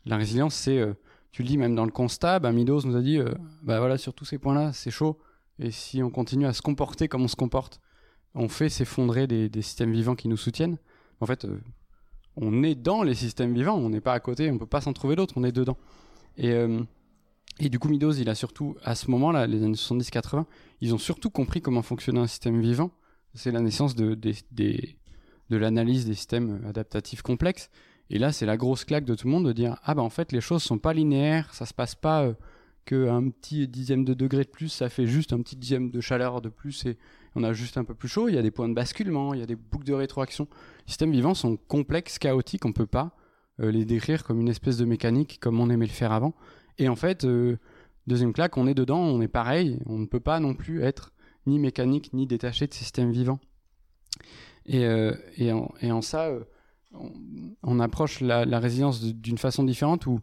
La 0.06 0.16
résilience, 0.16 0.54
c'est, 0.54 0.78
euh, 0.78 0.94
tu 1.32 1.42
le 1.42 1.48
dis 1.48 1.58
même 1.58 1.74
dans 1.74 1.84
le 1.84 1.92
constat, 1.92 2.38
bah, 2.40 2.52
Midos 2.52 2.82
nous 2.84 2.96
a 2.96 3.00
dit, 3.00 3.18
bah 3.62 3.78
voilà, 3.78 3.98
sur 3.98 4.14
tous 4.14 4.24
ces 4.24 4.38
points-là, 4.38 4.72
c'est 4.72 4.90
chaud. 4.90 5.18
Et 5.58 5.70
si 5.70 6.02
on 6.02 6.10
continue 6.10 6.46
à 6.46 6.52
se 6.52 6.62
comporter 6.62 7.06
comme 7.08 7.22
on 7.22 7.28
se 7.28 7.36
comporte, 7.36 7.80
on 8.34 8.48
fait 8.48 8.68
s'effondrer 8.68 9.26
des, 9.26 9.62
systèmes 9.62 9.92
vivants 9.92 10.14
qui 10.14 10.28
nous 10.28 10.36
soutiennent 10.36 10.78
en 11.20 11.26
fait, 11.26 11.44
euh, 11.44 11.60
on 12.36 12.62
est 12.62 12.74
dans 12.74 13.02
les 13.02 13.14
systèmes 13.14 13.54
vivants, 13.54 13.76
on 13.76 13.90
n'est 13.90 14.00
pas 14.00 14.14
à 14.14 14.20
côté, 14.20 14.50
on 14.50 14.58
peut 14.58 14.66
pas 14.66 14.80
s'en 14.80 14.92
trouver 14.92 15.16
d'autres, 15.16 15.34
on 15.36 15.44
est 15.44 15.52
dedans. 15.52 15.76
Et, 16.36 16.50
euh, 16.50 16.80
et 17.58 17.68
du 17.68 17.78
coup, 17.78 17.88
Midos, 17.88 18.12
il 18.12 18.28
a 18.30 18.34
surtout, 18.34 18.76
à 18.82 18.94
ce 18.94 19.10
moment-là, 19.10 19.46
les 19.46 19.62
années 19.62 19.74
70-80, 19.74 20.46
ils 20.80 20.94
ont 20.94 20.98
surtout 20.98 21.30
compris 21.30 21.60
comment 21.60 21.82
fonctionnait 21.82 22.20
un 22.20 22.26
système 22.26 22.60
vivant. 22.60 22.90
C'est 23.34 23.52
la 23.52 23.60
naissance 23.60 23.94
de, 23.94 24.14
de 24.14 25.56
l'analyse 25.56 26.06
des 26.06 26.14
systèmes 26.14 26.62
adaptatifs 26.66 27.22
complexes. 27.22 27.70
Et 28.10 28.18
là, 28.18 28.32
c'est 28.32 28.46
la 28.46 28.56
grosse 28.56 28.84
claque 28.84 29.04
de 29.04 29.14
tout 29.14 29.26
le 29.26 29.32
monde 29.32 29.46
de 29.46 29.52
dire 29.52 29.76
ah 29.84 29.94
ben 29.94 30.02
en 30.02 30.10
fait 30.10 30.32
les 30.32 30.40
choses 30.40 30.62
sont 30.62 30.78
pas 30.78 30.92
linéaires, 30.92 31.54
ça 31.54 31.64
se 31.64 31.72
passe 31.72 31.94
pas 31.94 32.24
euh, 32.24 32.34
qu'un 32.84 33.30
petit 33.30 33.68
dixième 33.68 34.04
de 34.04 34.14
degré 34.14 34.44
de 34.44 34.48
plus, 34.48 34.68
ça 34.68 34.88
fait 34.88 35.06
juste 35.06 35.32
un 35.32 35.40
petit 35.40 35.56
dixième 35.56 35.90
de 35.90 36.00
chaleur 36.00 36.40
de 36.40 36.48
plus 36.48 36.84
et 36.86 36.98
on 37.36 37.44
a 37.44 37.52
juste 37.52 37.78
un 37.78 37.84
peu 37.84 37.94
plus 37.94 38.08
chaud. 38.08 38.28
Il 38.28 38.34
y 38.34 38.38
a 38.38 38.42
des 38.42 38.50
points 38.50 38.68
de 38.68 38.74
basculement, 38.74 39.32
il 39.34 39.40
y 39.40 39.42
a 39.42 39.46
des 39.46 39.56
boucles 39.56 39.86
de 39.86 39.94
rétroaction. 39.94 40.48
Les 40.86 40.90
systèmes 40.90 41.12
vivants 41.12 41.34
sont 41.34 41.56
complexes, 41.56 42.18
chaotiques, 42.18 42.64
on 42.66 42.72
peut 42.72 42.86
pas 42.86 43.16
euh, 43.60 43.70
les 43.70 43.84
décrire 43.84 44.24
comme 44.24 44.40
une 44.40 44.48
espèce 44.48 44.76
de 44.76 44.84
mécanique 44.84 45.38
comme 45.40 45.60
on 45.60 45.70
aimait 45.70 45.86
le 45.86 45.92
faire 45.92 46.12
avant. 46.12 46.34
Et 46.78 46.88
en 46.88 46.96
fait, 46.96 47.24
euh, 47.24 47.58
deuxième 48.06 48.32
claque, 48.32 48.56
on 48.56 48.66
est 48.66 48.74
dedans, 48.74 49.00
on 49.00 49.20
est 49.20 49.28
pareil, 49.28 49.78
on 49.86 49.98
ne 49.98 50.06
peut 50.06 50.20
pas 50.20 50.40
non 50.40 50.54
plus 50.54 50.82
être 50.82 51.12
ni 51.46 51.58
mécanique 51.58 52.12
ni 52.12 52.26
détaché 52.26 52.66
de 52.66 52.74
systèmes 52.74 53.12
vivants. 53.12 53.40
Euh, 54.72 55.14
et, 55.36 55.52
en, 55.52 56.02
ça, 56.02 56.30
on, 57.62 57.80
approche 57.80 58.20
la, 58.20 58.58
résilience 58.58 59.02
d'une 59.02 59.38
façon 59.38 59.64
différente 59.64 60.06
où 60.06 60.20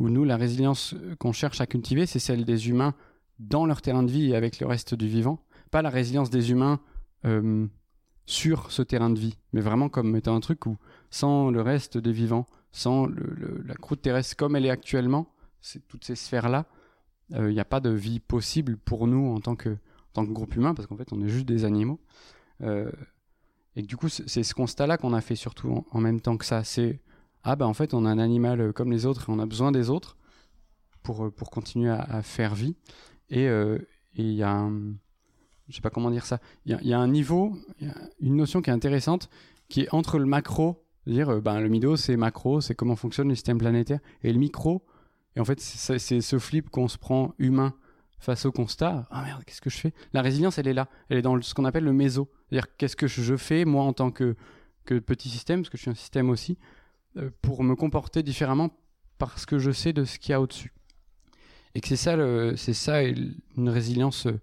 où 0.00 0.08
nous, 0.08 0.24
la 0.24 0.36
résilience 0.36 0.94
qu'on 1.18 1.32
cherche 1.32 1.60
à 1.60 1.66
cultiver, 1.66 2.06
c'est 2.06 2.18
celle 2.18 2.44
des 2.44 2.70
humains 2.70 2.94
dans 3.38 3.66
leur 3.66 3.82
terrain 3.82 4.02
de 4.02 4.10
vie 4.10 4.30
et 4.30 4.34
avec 4.34 4.58
le 4.58 4.66
reste 4.66 4.94
du 4.94 5.06
vivant, 5.06 5.44
pas 5.70 5.82
la 5.82 5.90
résilience 5.90 6.30
des 6.30 6.50
humains 6.50 6.80
euh, 7.26 7.66
sur 8.26 8.72
ce 8.72 8.82
terrain 8.82 9.10
de 9.10 9.18
vie, 9.18 9.38
mais 9.52 9.60
vraiment 9.60 9.88
comme 9.88 10.16
étant 10.16 10.34
un 10.34 10.40
truc 10.40 10.64
où, 10.66 10.78
sans 11.10 11.50
le 11.50 11.60
reste 11.60 11.98
des 11.98 12.12
vivants, 12.12 12.46
sans 12.72 13.08
la 13.08 13.74
croûte 13.74 14.00
terrestre 14.00 14.36
comme 14.36 14.56
elle 14.56 14.66
est 14.66 14.70
actuellement, 14.70 15.32
c'est 15.60 15.86
toutes 15.86 16.04
ces 16.04 16.16
sphères-là, 16.16 16.66
il 17.30 17.36
euh, 17.36 17.52
n'y 17.52 17.60
a 17.60 17.64
pas 17.64 17.80
de 17.80 17.90
vie 17.90 18.20
possible 18.20 18.76
pour 18.78 19.06
nous 19.06 19.34
en 19.34 19.40
tant 19.40 19.56
que, 19.56 19.76
tant 20.14 20.24
que 20.24 20.32
groupe 20.32 20.56
humain, 20.56 20.74
parce 20.74 20.86
qu'en 20.86 20.96
fait, 20.96 21.12
on 21.12 21.20
est 21.20 21.28
juste 21.28 21.46
des 21.46 21.64
animaux. 21.64 22.00
Euh, 22.62 22.90
et 23.76 23.82
du 23.82 23.96
coup, 23.96 24.08
c'est 24.08 24.42
ce 24.42 24.54
constat-là 24.54 24.96
qu'on 24.96 25.12
a 25.12 25.20
fait 25.20 25.36
surtout 25.36 25.84
en, 25.90 26.00
même 26.00 26.20
temps 26.20 26.36
que 26.36 26.44
ça. 26.44 26.64
C'est 26.64 27.00
ah 27.44 27.56
ben 27.56 27.66
en 27.66 27.74
fait 27.74 27.94
on 27.94 28.04
a 28.04 28.10
un 28.10 28.18
animal 28.18 28.60
euh, 28.60 28.72
comme 28.72 28.90
les 28.92 29.06
autres 29.06 29.28
et 29.28 29.32
on 29.32 29.38
a 29.38 29.46
besoin 29.46 29.72
des 29.72 29.88
autres 29.88 30.18
pour, 31.02 31.24
euh, 31.24 31.30
pour 31.30 31.50
continuer 31.50 31.90
à, 31.90 32.22
faire 32.22 32.54
vie. 32.54 32.76
Et 33.30 33.48
euh, 33.48 33.78
il 34.14 34.32
y 34.32 34.42
a 34.42 34.50
un, 34.50 34.94
je 35.68 35.76
sais 35.76 35.80
pas 35.80 35.90
comment 35.90 36.10
dire 36.10 36.26
ça, 36.26 36.40
il 36.66 36.76
y, 36.82 36.92
a, 36.92 36.98
un 36.98 37.08
niveau, 37.08 37.56
une 38.20 38.36
notion 38.36 38.60
qui 38.60 38.70
est 38.70 38.72
intéressante 38.72 39.30
qui 39.68 39.82
est 39.82 39.94
entre 39.94 40.18
le 40.18 40.26
macro, 40.26 40.84
dire 41.06 41.40
ben 41.40 41.60
le 41.60 41.68
mido 41.68 41.96
c'est 41.96 42.16
macro, 42.16 42.60
c'est 42.60 42.74
comment 42.74 42.96
fonctionne 42.96 43.28
le 43.28 43.36
système 43.36 43.58
planétaire, 43.58 44.00
et 44.24 44.32
le 44.32 44.38
micro, 44.40 44.84
et 45.36 45.40
en 45.40 45.44
fait 45.44 45.60
c'est 45.60 46.20
ce 46.20 46.38
flip 46.40 46.70
qu'on 46.70 46.88
se 46.88 46.98
prend 46.98 47.34
humain 47.38 47.72
face 48.20 48.44
au 48.44 48.52
constat, 48.52 49.06
ah 49.10 49.22
merde, 49.22 49.42
qu'est-ce 49.44 49.62
que 49.62 49.70
je 49.70 49.78
fais? 49.78 49.94
La 50.12 50.20
résilience, 50.20 50.58
elle 50.58 50.68
est 50.68 50.74
là, 50.74 50.88
elle 51.08 51.18
est 51.18 51.22
dans 51.22 51.40
ce 51.40 51.54
qu'on 51.54 51.64
appelle 51.64 51.84
le 51.84 51.94
méso, 51.94 52.30
c'est-à-dire 52.48 52.76
qu'est-ce 52.76 52.96
que 52.96 53.06
je 53.06 53.36
fais 53.36 53.64
moi 53.64 53.84
en 53.84 53.94
tant 53.94 54.10
que, 54.10 54.36
petit 54.84 55.30
système, 55.30 55.62
parce 55.62 55.70
que 55.70 55.78
je 55.78 55.82
suis 55.82 55.90
un 55.90 55.94
système 55.94 56.30
aussi, 56.30 56.58
euh, 57.16 57.30
pour 57.40 57.64
me 57.64 57.74
comporter 57.74 58.22
différemment 58.22 58.70
parce 59.18 59.46
que 59.46 59.58
je 59.58 59.70
sais 59.70 59.92
de 59.92 60.04
ce 60.04 60.18
qu'il 60.18 60.32
y 60.32 60.34
a 60.34 60.40
au-dessus. 60.40 60.72
Et 61.74 61.80
que 61.80 61.88
c'est 61.88 61.96
ça, 61.96 62.16
c'est 62.56 62.74
ça 62.74 63.02
une 63.02 63.68
résilience 63.68 64.26
euh, 64.26 64.40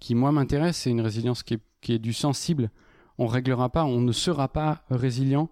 qui 0.00 0.14
moi 0.14 0.30
m'intéresse, 0.32 0.76
c'est 0.76 0.90
une 0.90 1.00
résilience 1.00 1.42
qui 1.42 1.54
est, 1.88 1.98
du 1.98 2.12
sensible. 2.12 2.70
On 3.18 3.26
réglera 3.26 3.70
pas, 3.70 3.84
on 3.84 4.00
ne 4.00 4.12
sera 4.12 4.52
pas 4.52 4.84
résilient 4.90 5.50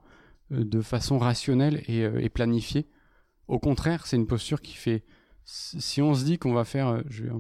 euh, 0.53 0.65
de 0.65 0.81
façon 0.81 1.19
rationnelle 1.19 1.83
et 1.89 2.29
planifiée. 2.29 2.87
Au 3.49 3.59
contraire, 3.59 4.07
c'est 4.07 4.17
une 4.17 4.27
posture 4.27 4.61
qui 4.61 4.75
fait. 4.75 5.05
Si 5.45 6.01
on 6.01 6.15
se 6.15 6.25
dit 6.25 6.39
qu'on 6.39 6.55
va 6.55 6.65
faire, 6.65 7.03
je 7.09 7.25
vais, 7.25 7.31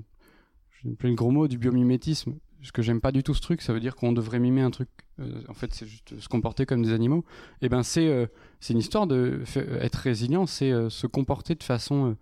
je 0.72 0.88
vais 0.88 1.08
le 1.08 1.14
gros 1.14 1.30
mot 1.30 1.48
du 1.48 1.58
biomimétisme, 1.58 2.34
parce 2.64 2.72
que 2.72 2.80
j'aime 2.80 3.02
pas 3.02 3.12
du 3.12 3.22
tout 3.22 3.34
ce 3.34 3.42
truc, 3.42 3.60
ça 3.60 3.74
veut 3.74 3.80
dire 3.80 3.94
qu'on 3.94 4.12
devrait 4.12 4.38
mimer 4.38 4.62
un 4.62 4.70
truc. 4.70 4.88
Euh, 5.20 5.42
en 5.50 5.52
fait, 5.52 5.74
c'est 5.74 5.84
juste 5.84 6.18
se 6.18 6.28
comporter 6.30 6.64
comme 6.64 6.82
des 6.82 6.94
animaux. 6.94 7.22
Et 7.60 7.66
eh 7.66 7.68
ben, 7.68 7.82
c'est 7.82 8.08
euh, 8.08 8.26
c'est 8.58 8.72
une 8.72 8.78
histoire 8.78 9.06
de 9.06 9.42
être 9.82 9.96
résilient, 9.96 10.46
c'est 10.46 10.72
euh, 10.72 10.88
se 10.88 11.06
comporter 11.06 11.54
de 11.56 11.62
façon 11.62 12.16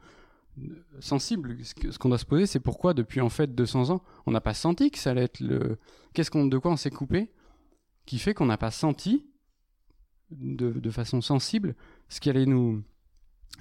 sensible. 0.99 1.59
Ce 1.63 1.97
qu'on 1.97 2.09
doit 2.09 2.19
se 2.19 2.27
poser, 2.27 2.47
c'est 2.47 2.59
pourquoi 2.59 2.93
depuis 2.93 3.21
en 3.21 3.29
fait 3.29 3.55
200 3.55 3.91
ans, 3.91 4.03
on 4.27 4.33
n'a 4.33 4.41
pas 4.41 4.53
senti 4.53 4.91
que 4.91 4.99
ça 4.99 5.13
allait 5.13 5.23
être 5.23 5.39
le. 5.39 5.79
Qu'est-ce 6.13 6.37
de 6.37 6.59
quoi 6.59 6.73
on 6.73 6.77
s'est 6.77 6.91
coupé, 6.91 7.31
qui 8.05 8.19
fait 8.19 8.35
qu'on 8.35 8.47
n'a 8.47 8.59
pas 8.59 8.73
senti 8.73 9.25
de, 10.33 10.73
de 10.73 10.91
façon 10.91 11.21
sensible 11.21 11.77
ce 12.09 12.19
qui 12.19 12.31
allait 12.31 12.47
nous 12.47 12.83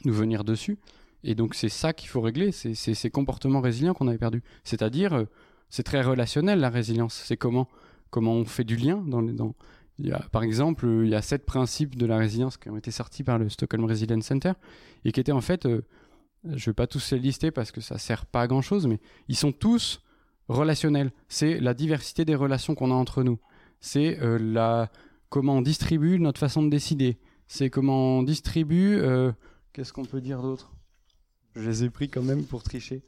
nous 0.03 0.13
venir 0.13 0.43
dessus. 0.43 0.79
Et 1.23 1.35
donc 1.35 1.55
c'est 1.55 1.69
ça 1.69 1.93
qu'il 1.93 2.09
faut 2.09 2.21
régler, 2.21 2.51
c'est 2.51 2.73
ces 2.75 3.09
comportements 3.09 3.61
résilients 3.61 3.93
qu'on 3.93 4.07
avait 4.07 4.17
perdus. 4.17 4.43
C'est-à-dire 4.63 5.25
c'est 5.69 5.83
très 5.83 6.01
relationnel 6.01 6.59
la 6.59 6.69
résilience. 6.69 7.21
C'est 7.25 7.37
comment 7.37 7.67
comment 8.09 8.33
on 8.33 8.45
fait 8.45 8.63
du 8.63 8.75
lien 8.75 8.97
dans 8.97 9.21
il 10.01 10.07
y 10.07 10.11
a, 10.11 10.19
par 10.31 10.41
exemple, 10.41 10.87
il 11.03 11.09
y 11.09 11.15
a 11.15 11.21
sept 11.21 11.45
principes 11.45 11.95
de 11.95 12.05
la 12.07 12.17
résilience 12.17 12.57
qui 12.57 12.69
ont 12.69 12.77
été 12.77 12.89
sortis 12.89 13.23
par 13.23 13.37
le 13.37 13.49
Stockholm 13.49 13.85
Resilience 13.85 14.25
Center 14.25 14.53
et 15.05 15.11
qui 15.11 15.19
étaient 15.19 15.31
en 15.31 15.41
fait, 15.41 15.67
euh, 15.67 15.83
je 16.43 16.69
vais 16.71 16.73
pas 16.73 16.87
tous 16.87 17.11
les 17.11 17.19
lister 17.19 17.51
parce 17.51 17.71
que 17.71 17.81
ça 17.81 17.99
sert 17.99 18.25
pas 18.25 18.41
à 18.41 18.47
grand 18.47 18.63
chose, 18.63 18.87
mais 18.87 18.99
ils 19.27 19.35
sont 19.35 19.51
tous 19.51 20.01
relationnels. 20.47 21.11
C'est 21.27 21.59
la 21.59 21.75
diversité 21.75 22.25
des 22.25 22.35
relations 22.35 22.73
qu'on 22.73 22.89
a 22.89 22.95
entre 22.95 23.21
nous. 23.21 23.39
C'est 23.79 24.19
euh, 24.21 24.39
la 24.39 24.89
comment 25.29 25.57
on 25.57 25.61
distribue 25.61 26.19
notre 26.19 26.39
façon 26.39 26.63
de 26.63 26.69
décider. 26.69 27.19
C'est 27.47 27.69
comment 27.69 28.19
on 28.19 28.23
distribue. 28.23 28.97
Euh, 28.97 29.31
qu'est-ce 29.71 29.93
qu'on 29.93 30.05
peut 30.05 30.21
dire 30.21 30.41
d'autre? 30.41 30.73
Je 31.55 31.69
les 31.69 31.83
ai 31.83 31.89
pris 31.89 32.09
quand 32.09 32.21
même 32.21 32.45
pour 32.45 32.63
tricher. 32.63 33.01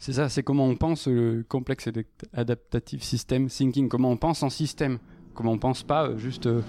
C'est 0.00 0.14
ça, 0.14 0.30
c'est 0.30 0.42
comment 0.42 0.64
on 0.64 0.76
pense 0.76 1.06
le 1.06 1.44
complexe 1.46 1.86
adaptative 2.32 3.02
system 3.02 3.48
thinking, 3.48 3.90
comment 3.90 4.10
on 4.10 4.16
pense 4.16 4.42
en 4.42 4.48
système, 4.48 4.98
comment 5.34 5.52
on 5.52 5.58
pense 5.58 5.82
pas 5.82 6.08
euh, 6.08 6.16
juste 6.16 6.46
euh, 6.46 6.62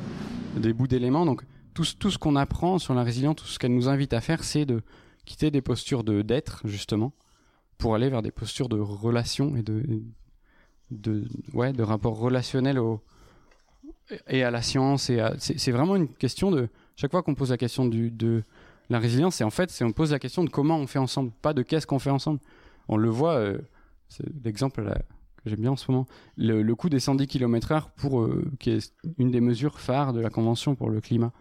des 0.57 0.73
bouts 0.73 0.87
d'éléments. 0.87 1.25
Donc 1.25 1.43
tout, 1.73 1.85
tout 1.97 2.11
ce 2.11 2.17
qu'on 2.17 2.35
apprend 2.35 2.77
sur 2.77 2.93
la 2.93 3.03
résilience, 3.03 3.37
tout 3.37 3.45
ce 3.45 3.57
qu'elle 3.57 3.73
nous 3.73 3.87
invite 3.87 4.11
à 4.11 4.19
faire, 4.19 4.43
c'est 4.43 4.65
de 4.65 4.81
quitter 5.23 5.49
des 5.49 5.61
postures 5.61 6.03
de 6.03 6.21
d'être 6.23 6.67
justement 6.67 7.13
pour 7.77 7.95
aller 7.95 8.09
vers 8.09 8.21
des 8.21 8.31
postures 8.31 8.67
de 8.67 8.77
relation 8.77 9.55
et 9.55 9.63
de 9.63 10.03
de 10.91 11.23
ouais 11.53 11.71
de 11.71 11.83
rapport 11.83 12.17
relationnel 12.17 12.79
au 12.79 13.01
et 14.27 14.43
à 14.43 14.51
la 14.51 14.61
science 14.61 15.09
et 15.09 15.25
c'est 15.37 15.71
vraiment 15.71 15.95
une 15.95 16.09
question 16.09 16.51
de 16.51 16.67
chaque 16.97 17.11
fois 17.11 17.23
qu'on 17.23 17.33
pose 17.33 17.51
la 17.51 17.57
question 17.57 17.85
du, 17.85 18.11
de 18.11 18.43
la 18.91 18.99
résilience, 18.99 19.35
c'est 19.35 19.45
en 19.45 19.49
fait, 19.49 19.71
c'est 19.71 19.85
on 19.85 19.93
pose 19.93 20.11
la 20.11 20.19
question 20.19 20.43
de 20.43 20.49
comment 20.49 20.77
on 20.77 20.85
fait 20.85 20.99
ensemble, 20.99 21.31
pas 21.41 21.53
de 21.53 21.61
qu'est-ce 21.61 21.87
qu'on 21.87 21.99
fait 21.99 22.09
ensemble. 22.09 22.39
On 22.89 22.97
le 22.97 23.09
voit, 23.09 23.35
euh, 23.35 23.57
c'est 24.09 24.25
l'exemple 24.43 24.83
que 24.83 25.49
j'aime 25.49 25.61
bien 25.61 25.71
en 25.71 25.77
ce 25.77 25.89
moment, 25.89 26.07
le, 26.35 26.69
coût 26.73 26.89
des 26.89 26.99
110 26.99 27.25
km/h 27.25 27.85
pour 27.95 28.19
euh, 28.19 28.51
qui 28.59 28.71
est 28.71 28.93
une 29.17 29.31
des 29.31 29.39
mesures 29.39 29.79
phares 29.79 30.11
de 30.11 30.19
la 30.19 30.29
convention 30.29 30.75
pour 30.75 30.89
le 30.89 30.99
climat. 30.99 31.31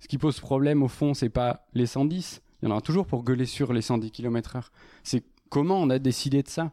Ce 0.00 0.08
qui 0.08 0.18
pose 0.18 0.40
problème 0.40 0.82
au 0.82 0.88
fond, 0.88 1.14
c'est 1.14 1.28
pas 1.28 1.68
les 1.72 1.86
110, 1.86 2.42
il 2.60 2.64
y 2.64 2.68
en 2.68 2.72
aura 2.72 2.80
toujours 2.80 3.06
pour 3.06 3.22
gueuler 3.22 3.46
sur 3.46 3.72
les 3.72 3.80
110 3.80 4.10
km/h. 4.10 4.64
C'est 5.04 5.22
comment 5.50 5.80
on 5.80 5.90
a 5.90 6.00
décidé 6.00 6.42
de 6.42 6.48
ça 6.48 6.72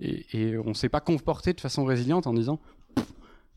et, 0.00 0.56
on 0.56 0.72
s'est 0.72 0.88
pas 0.88 1.00
comporté 1.00 1.52
de 1.52 1.60
façon 1.60 1.84
résiliente 1.84 2.26
en 2.26 2.32
disant 2.32 2.60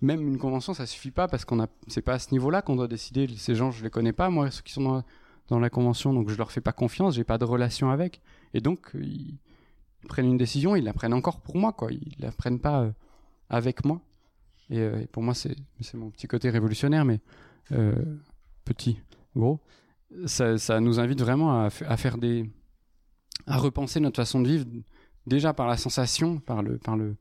même 0.01 0.27
une 0.27 0.37
convention, 0.37 0.73
ça 0.73 0.85
suffit 0.85 1.11
pas 1.11 1.27
parce 1.29 1.45
qu'on 1.45 1.61
a, 1.61 1.67
c'est 1.87 2.01
pas 2.01 2.13
à 2.13 2.19
ce 2.19 2.31
niveau-là 2.31 2.61
qu'on 2.61 2.75
doit 2.75 2.87
décider. 2.87 3.27
Ces 3.37 3.55
gens, 3.55 3.71
je 3.71 3.83
les 3.83 3.89
connais 3.89 4.13
pas, 4.13 4.29
moi, 4.29 4.49
ceux 4.51 4.61
qui 4.61 4.71
sont 4.71 4.83
dans, 4.83 5.03
dans 5.49 5.59
la 5.59 5.69
convention, 5.69 6.13
donc 6.13 6.29
je 6.29 6.37
leur 6.37 6.51
fais 6.51 6.61
pas 6.61 6.71
confiance, 6.71 7.15
j'ai 7.15 7.23
pas 7.23 7.37
de 7.37 7.45
relation 7.45 7.89
avec, 7.89 8.21
et 8.53 8.61
donc 8.61 8.91
ils, 8.93 9.37
prennent 10.07 10.27
une 10.27 10.37
décision, 10.37 10.75
ils 10.75 10.83
la 10.83 10.93
prennent 10.93 11.13
encore 11.13 11.41
pour 11.41 11.57
moi, 11.57 11.73
quoi. 11.73 11.91
Ils 11.91 12.15
la 12.19 12.31
prennent 12.31 12.59
pas 12.59 12.81
euh, 12.81 12.91
avec 13.49 13.83
moi. 13.83 14.01
Et, 14.69 14.79
euh, 14.79 15.05
pour 15.11 15.23
moi, 15.23 15.33
c'est, 15.33 15.55
mon 15.93 16.09
petit 16.09 16.27
côté 16.27 16.49
révolutionnaire, 16.49 17.03
mais 17.03 17.19
euh, 17.71 17.93
petit, 18.63 18.99
gros. 19.35 19.59
Ça, 20.25 20.57
ça, 20.57 20.79
nous 20.79 20.99
invite 20.99 21.19
vraiment 21.19 21.51
à, 21.63 21.65
à, 21.65 21.97
faire 21.97 22.17
des, 22.17 22.49
à 23.45 23.57
repenser 23.57 23.99
notre 23.99 24.15
façon 24.15 24.39
de 24.41 24.47
vivre, 24.47 24.65
déjà 25.27 25.53
par 25.53 25.67
la 25.67 25.77
sensation, 25.77 26.39
par 26.39 26.63
le, 26.63 26.77
par 26.77 26.95
le, 26.95 27.15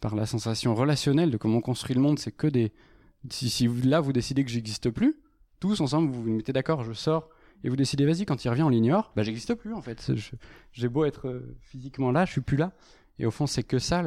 par 0.00 0.14
la 0.14 0.26
sensation 0.26 0.74
relationnelle 0.74 1.30
de 1.30 1.36
comment 1.36 1.58
on 1.58 1.62
construit 1.62 1.94
le 1.94 2.02
monde, 2.02 2.18
c'est 2.18 2.32
que 2.32 2.46
des. 2.46 2.72
Si, 3.30 3.48
si 3.48 3.66
là 3.68 4.00
vous 4.00 4.12
décidez 4.12 4.44
que 4.44 4.50
j'existe 4.50 4.90
plus, 4.90 5.14
tous 5.60 5.80
ensemble 5.80 6.10
vous 6.10 6.22
vous 6.22 6.30
mettez 6.30 6.52
d'accord, 6.52 6.84
je 6.84 6.92
sors, 6.92 7.30
et 7.64 7.70
vous 7.70 7.76
décidez, 7.76 8.04
vas-y, 8.04 8.26
quand 8.26 8.44
il 8.44 8.48
revient, 8.50 8.62
on 8.62 8.68
l'ignore, 8.68 9.10
bah 9.16 9.22
j'existe 9.22 9.54
plus 9.54 9.72
en 9.72 9.80
fait. 9.80 10.12
J'ai 10.72 10.88
beau 10.88 11.06
être 11.06 11.28
euh, 11.28 11.56
physiquement 11.62 12.12
là, 12.12 12.26
je 12.26 12.32
suis 12.32 12.42
plus 12.42 12.58
là. 12.58 12.72
Et 13.18 13.24
au 13.24 13.30
fond, 13.30 13.46
c'est 13.46 13.62
que 13.62 13.78
ça, 13.78 14.04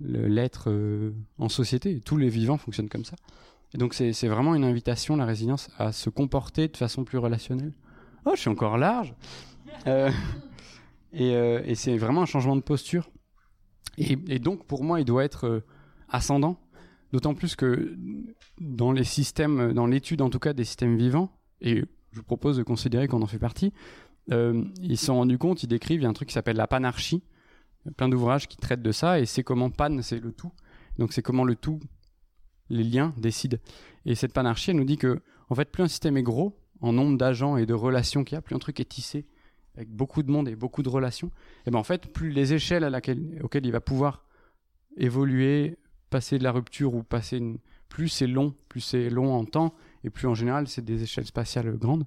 l'être 0.00 0.70
euh, 0.70 1.12
en 1.38 1.48
société. 1.48 2.00
Tous 2.00 2.16
les 2.16 2.28
vivants 2.28 2.58
fonctionnent 2.58 2.88
comme 2.88 3.04
ça. 3.04 3.16
Et 3.74 3.78
donc, 3.78 3.94
c'est 3.94 4.28
vraiment 4.28 4.54
une 4.54 4.64
invitation, 4.64 5.16
la 5.16 5.24
résilience, 5.24 5.70
à 5.78 5.92
se 5.92 6.08
comporter 6.08 6.68
de 6.68 6.76
façon 6.76 7.04
plus 7.04 7.18
relationnelle. 7.18 7.72
Oh, 8.26 8.32
je 8.34 8.40
suis 8.40 8.50
encore 8.50 8.76
large. 8.76 9.14
Euh, 9.88 10.10
et, 11.12 11.74
c'est 11.74 11.96
vraiment 11.96 12.22
un 12.22 12.26
changement 12.26 12.54
de 12.54 12.60
posture. 12.60 13.10
Et, 13.96 14.18
et, 14.28 14.38
donc, 14.38 14.66
pour 14.66 14.84
moi, 14.84 15.00
il 15.00 15.04
doit 15.04 15.24
être 15.24 15.64
ascendant. 16.10 16.60
D'autant 17.12 17.34
plus 17.34 17.56
que 17.56 17.96
dans 18.60 18.92
les 18.92 19.04
systèmes, 19.04 19.72
dans 19.72 19.86
l'étude 19.86 20.22
en 20.22 20.30
tout 20.30 20.38
cas 20.38 20.52
des 20.52 20.64
systèmes 20.64 20.96
vivants, 20.96 21.30
et 21.60 21.84
je 22.12 22.18
vous 22.18 22.24
propose 22.24 22.56
de 22.56 22.62
considérer 22.62 23.08
qu'on 23.08 23.22
en 23.22 23.26
fait 23.26 23.38
partie, 23.38 23.72
euh, 24.30 24.64
ils 24.80 24.96
se 24.96 25.06
sont 25.06 25.16
rendus 25.16 25.38
compte, 25.38 25.62
ils 25.62 25.68
décrivent, 25.68 26.00
il 26.00 26.04
y 26.04 26.06
a 26.06 26.10
un 26.10 26.14
truc 26.14 26.28
qui 26.28 26.34
s'appelle 26.34 26.56
la 26.56 26.66
panarchie, 26.66 27.22
il 27.84 27.88
y 27.88 27.90
a 27.90 27.92
plein 27.92 28.08
d'ouvrages 28.08 28.46
qui 28.46 28.56
traitent 28.56 28.82
de 28.82 28.92
ça, 28.92 29.18
et 29.18 29.26
c'est 29.26 29.42
comment 29.42 29.70
pan, 29.70 30.00
c'est 30.02 30.20
le 30.20 30.32
tout. 30.32 30.52
Donc 30.98 31.12
c'est 31.12 31.22
comment 31.22 31.44
le 31.44 31.56
tout, 31.56 31.80
les 32.68 32.84
liens 32.84 33.14
décident. 33.16 33.58
Et 34.04 34.14
cette 34.14 34.32
panarchie, 34.32 34.70
elle 34.70 34.76
nous 34.76 34.84
dit 34.84 34.98
que, 34.98 35.20
en 35.48 35.54
fait, 35.54 35.70
plus 35.70 35.82
un 35.82 35.88
système 35.88 36.16
est 36.16 36.22
gros, 36.22 36.58
en 36.80 36.92
nombre 36.92 37.16
d'agents 37.16 37.56
et 37.56 37.66
de 37.66 37.74
relations 37.74 38.24
qu'il 38.24 38.36
y 38.36 38.38
a, 38.38 38.42
plus 38.42 38.54
un 38.54 38.58
truc 38.58 38.78
est 38.80 38.84
tissé, 38.84 39.26
avec 39.76 39.88
beaucoup 39.88 40.22
de 40.22 40.30
monde 40.30 40.48
et 40.48 40.54
beaucoup 40.54 40.82
de 40.82 40.88
relations, 40.88 41.30
et 41.66 41.70
ben 41.70 41.78
en 41.78 41.84
fait, 41.84 42.12
plus 42.12 42.30
les 42.30 42.52
échelles 42.52 42.84
à 42.84 42.90
laquelle, 42.90 43.40
auxquelles 43.42 43.66
il 43.66 43.72
va 43.72 43.80
pouvoir 43.80 44.24
évoluer, 44.96 45.78
passer 46.10 46.38
de 46.38 46.44
la 46.44 46.52
rupture 46.52 46.94
ou 46.94 47.02
passer 47.02 47.38
une... 47.38 47.58
plus 47.88 48.08
c'est 48.08 48.26
long, 48.26 48.54
plus 48.68 48.80
c'est 48.80 49.08
long 49.08 49.32
en 49.32 49.44
temps, 49.44 49.74
et 50.04 50.10
plus 50.10 50.26
en 50.26 50.34
général, 50.34 50.68
c'est 50.68 50.84
des 50.84 51.02
échelles 51.02 51.26
spatiales 51.26 51.76
grandes. 51.76 52.06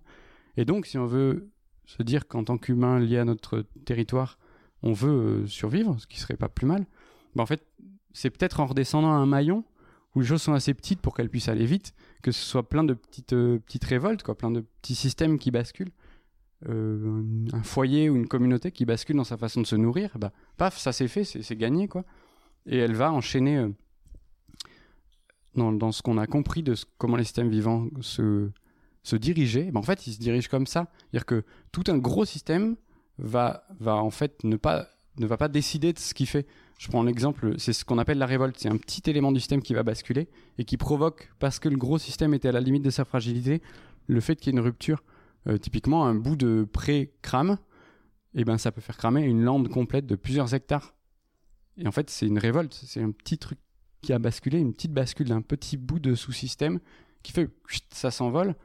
Et 0.58 0.66
donc, 0.66 0.86
si 0.86 0.98
on 0.98 1.06
veut 1.06 1.50
se 1.86 2.04
dire 2.04 2.28
qu'en 2.28 2.44
tant 2.44 2.58
qu'humain 2.58 3.00
lié 3.00 3.18
à 3.18 3.26
notre 3.26 3.66
territoire, 3.86 4.38
on 4.84 4.94
veut 4.94 5.44
euh, 5.44 5.48
survivre, 5.48 5.96
ce 6.00 6.08
qui 6.08 6.20
serait 6.20 6.38
pas 6.38 6.50
plus 6.50 6.66
mal, 6.66 6.86
ben 7.36 7.44
en 7.44 7.46
fait, 7.46 7.66
c'est 8.14 8.30
peut-être 8.30 8.60
en 8.60 8.66
redescendant 8.66 9.12
à 9.12 9.16
un 9.16 9.26
maillon 9.26 9.64
où 10.16 10.22
les 10.22 10.26
choses 10.26 10.42
sont 10.42 10.54
assez 10.54 10.74
petites 10.74 11.02
pour 11.02 11.16
qu'elles 11.16 11.30
puissent 11.30 11.50
aller 11.50 11.66
vite, 11.66 11.94
que 12.22 12.32
ce 12.32 12.42
soit 12.42 12.68
plein 12.68 12.84
de 12.84 12.94
petites, 12.94 13.34
euh, 13.34 13.60
petites 13.60 13.84
révoltes, 13.84 14.24
quoi, 14.24 14.38
plein 14.38 14.52
de 14.52 14.62
petits 14.82 14.96
systèmes 14.96 15.38
qui 15.38 15.52
basculent. 15.52 15.92
Euh, 16.70 17.22
un 17.52 17.64
foyer 17.64 18.10
ou 18.10 18.16
une 18.16 18.28
communauté 18.28 18.72
qui 18.72 18.86
bascule 18.86 19.18
dans 19.18 19.26
sa 19.26 19.38
façon 19.38 19.62
de 19.62 19.68
se 19.68 19.76
nourrir, 19.76 20.18
bah, 20.18 20.32
paf, 20.58 20.78
ça 20.78 20.94
c'est 20.94 21.10
fait, 21.10 21.26
c'est 21.26 21.56
gagné, 21.56 21.88
quoi. 21.88 22.06
Et 22.66 22.78
elle 22.78 22.96
va 22.96 23.12
enchaîner 23.12 23.68
dans, 25.56 25.92
ce 25.92 26.02
qu'on 26.02 26.18
a 26.18 26.28
compris 26.28 26.64
de 26.64 26.76
comment 26.98 27.18
les 27.18 27.24
systèmes 27.24 27.50
vivants 27.50 27.88
se, 28.02 28.50
se 29.04 29.16
dirigeaient. 29.16 29.72
Bah, 29.72 29.80
en 29.80 29.84
fait, 29.84 30.08
ils 30.08 30.14
se 30.14 30.20
dirigent 30.20 30.50
comme 30.50 30.68
ça. 30.68 30.88
C'est-à-dire 30.98 31.26
que 31.26 31.44
tout 31.72 31.84
un 31.88 31.98
gros 31.98 32.26
système 32.26 32.76
va, 33.18 33.66
va 33.80 33.96
en 33.96 34.10
fait 34.10 34.44
ne 34.44 34.58
pas, 34.58 34.90
ne 35.18 35.26
va 35.26 35.38
pas 35.38 35.48
décider 35.48 35.94
de 35.94 36.00
ce 36.00 36.14
qu'il 36.14 36.28
fait. 36.28 36.46
Je 36.78 36.90
prends 36.90 37.04
l'exemple, 37.04 37.56
c'est 37.58 37.74
ce 37.74 37.86
qu'on 37.86 37.98
appelle 37.98 38.18
la 38.18 38.26
révolte. 38.26 38.58
C'est 38.60 38.70
un 38.70 38.78
petit 38.78 39.10
élément 39.10 39.32
du 39.32 39.40
système 39.40 39.62
qui 39.62 39.74
va 39.74 39.84
basculer 39.84 40.28
et 40.58 40.66
qui 40.66 40.78
provoque, 40.78 41.32
parce 41.40 41.60
que 41.60 41.70
le 41.70 41.78
gros 41.78 41.98
système 41.98 42.34
était 42.34 42.50
à 42.50 42.52
la 42.52 42.60
limite 42.60 42.84
de 42.84 42.90
sa 42.90 43.06
fragilité, 43.06 43.62
le 44.08 44.20
fait 44.20 44.36
qu'il 44.36 44.54
y 44.54 44.56
ait 44.56 44.60
une 44.60 44.66
rupture. 44.66 45.04
Euh, 45.48 45.58
typiquement, 45.58 46.06
un 46.06 46.16
bout 46.16 46.36
de 46.36 46.68
pré 46.72 47.14
crame, 47.22 47.58
et 48.34 48.44
ben 48.44 48.58
ça 48.58 48.72
peut 48.72 48.82
faire 48.82 48.98
cramer 48.98 49.22
une 49.22 49.44
lande 49.44 49.70
complète 49.70 50.06
de 50.06 50.16
plusieurs 50.16 50.54
hectares. 50.54 50.96
Et 51.78 51.88
en 51.88 51.92
fait, 51.92 52.10
c'est 52.10 52.28
une 52.28 52.40
révolte. 52.40 52.74
C'est 52.74 53.02
un 53.02 53.12
petit 53.12 53.38
truc 53.38 53.60
qui 54.06 54.14
a 54.14 54.20
basculé, 54.20 54.60
une 54.60 54.74
petite 54.74 54.94
bascule 54.94 55.30
d'un 55.30 55.42
petit 55.42 55.78
bout 55.78 56.00
de 56.00 56.16
sous-système 56.16 56.80
qui 57.24 57.32
fait 57.32 57.50
ça 57.92 58.12
s'envole. 58.12 58.56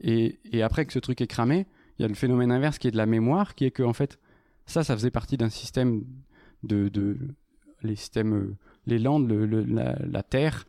Et, 0.00 0.38
et 0.52 0.62
après 0.62 0.84
que 0.84 0.92
ce 0.92 0.98
truc 0.98 1.20
est 1.20 1.26
cramé, 1.26 1.66
il 1.98 2.02
y 2.02 2.04
a 2.04 2.08
le 2.08 2.14
phénomène 2.14 2.52
inverse 2.52 2.78
qui 2.78 2.88
est 2.88 2.90
de 2.90 2.96
la 2.96 3.06
mémoire, 3.06 3.54
qui 3.54 3.64
est 3.64 3.70
que 3.70 3.82
en 3.82 3.92
fait, 3.92 4.18
ça, 4.66 4.84
ça 4.84 4.94
faisait 4.94 5.10
partie 5.10 5.36
d'un 5.36 5.48
système 5.48 6.04
de, 6.62 6.88
de 6.88 7.16
les 7.82 7.96
systèmes, 7.96 8.34
euh, 8.34 8.56
les 8.86 8.98
landes, 8.98 9.28
le, 9.28 9.46
la, 9.46 9.96
la, 9.98 10.22
terre 10.22 10.66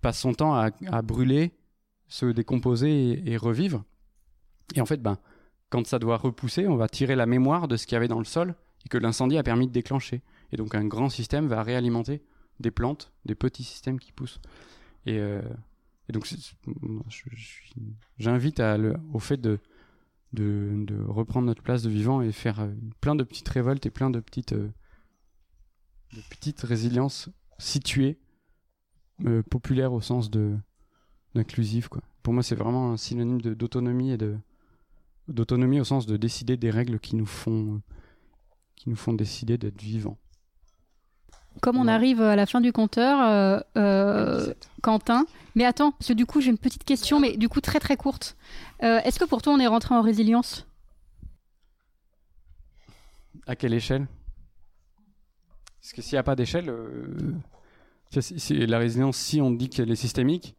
passe 0.00 0.20
son 0.20 0.32
temps 0.32 0.54
à, 0.54 0.70
à 0.86 1.02
brûler, 1.02 1.52
se 2.08 2.26
décomposer 2.26 2.90
et, 2.90 3.32
et, 3.32 3.36
revivre. 3.36 3.84
Et 4.74 4.80
en 4.80 4.86
fait, 4.86 5.02
ben, 5.02 5.18
quand 5.70 5.86
ça 5.86 5.98
doit 5.98 6.18
repousser, 6.18 6.68
on 6.68 6.76
va 6.76 6.88
tirer 6.88 7.16
la 7.16 7.26
mémoire 7.26 7.68
de 7.68 7.76
ce 7.76 7.86
qu'il 7.86 7.94
y 7.94 7.96
avait 7.96 8.06
dans 8.06 8.18
le 8.18 8.24
sol 8.24 8.54
et 8.84 8.88
que 8.88 8.98
l'incendie 8.98 9.38
a 9.38 9.42
permis 9.42 9.66
de 9.66 9.72
déclencher. 9.72 10.22
Et 10.52 10.56
donc 10.56 10.74
un 10.74 10.84
grand 10.84 11.08
système 11.08 11.48
va 11.48 11.62
réalimenter 11.62 12.22
des 12.60 12.70
plantes, 12.70 13.12
des 13.24 13.34
petits 13.34 13.64
systèmes 13.64 13.98
qui 13.98 14.12
poussent. 14.12 14.40
Et, 15.06 15.18
euh, 15.18 15.42
donc 16.12 16.28
j'invite 18.18 18.62
au 19.12 19.18
fait 19.18 19.40
de, 19.40 19.58
reprendre 21.06 21.46
notre 21.46 21.62
place 21.62 21.82
de 21.82 21.90
vivant 21.90 22.20
et 22.20 22.32
faire 22.32 22.60
euh, 22.60 22.72
plein 23.00 23.14
de 23.14 23.24
petites 23.24 23.48
révoltes 23.48 23.86
et 23.86 23.90
plein 23.90 24.10
de 24.10 24.20
petites, 24.20 24.52
euh, 24.52 24.70
résiliences 26.62 27.28
situées, 27.58 28.18
populaires 29.50 29.92
au 29.92 30.00
sens 30.00 30.30
de. 30.30 30.56
Pour 32.22 32.32
moi, 32.32 32.42
c'est 32.42 32.54
vraiment 32.54 32.92
un 32.92 32.96
synonyme 32.96 33.40
d'autonomie 33.40 34.12
et 34.12 34.18
d'autonomie 35.28 35.80
au 35.80 35.84
sens 35.84 36.06
de 36.06 36.16
décider 36.16 36.56
des 36.56 36.70
règles 36.70 36.98
qui 36.98 37.16
nous 37.16 37.26
font 37.26 37.82
qui 38.74 38.90
nous 38.90 38.96
font 38.96 39.12
décider 39.12 39.58
d'être 39.58 39.82
vivants. 39.82 40.18
Comme 41.60 41.78
on 41.78 41.88
arrive 41.88 42.20
à 42.20 42.36
la 42.36 42.46
fin 42.46 42.60
du 42.60 42.72
compteur, 42.72 43.20
euh, 43.20 43.60
euh, 43.76 44.54
Quentin. 44.82 45.26
Mais 45.54 45.64
attends, 45.64 45.92
parce 45.92 46.08
que 46.08 46.12
du 46.12 46.26
coup 46.26 46.40
j'ai 46.40 46.50
une 46.50 46.58
petite 46.58 46.84
question, 46.84 47.18
mais 47.18 47.36
du 47.36 47.48
coup 47.48 47.60
très 47.60 47.80
très 47.80 47.96
courte. 47.96 48.36
Euh, 48.82 49.00
Est-ce 49.04 49.18
que 49.18 49.24
pour 49.24 49.42
toi 49.42 49.54
on 49.54 49.58
est 49.58 49.66
rentré 49.66 49.94
en 49.94 50.02
résilience? 50.02 50.66
À 53.46 53.56
quelle 53.56 53.74
échelle? 53.74 54.06
Parce 55.80 55.92
que 55.92 56.02
s'il 56.02 56.16
n'y 56.16 56.20
a 56.20 56.24
pas 56.24 56.36
d'échelle, 56.36 56.68
euh, 56.68 57.16
la 58.50 58.78
résilience, 58.78 59.16
si 59.16 59.40
on 59.40 59.50
dit 59.50 59.68
qu'elle 59.70 59.90
est 59.90 59.96
systémique, 59.96 60.56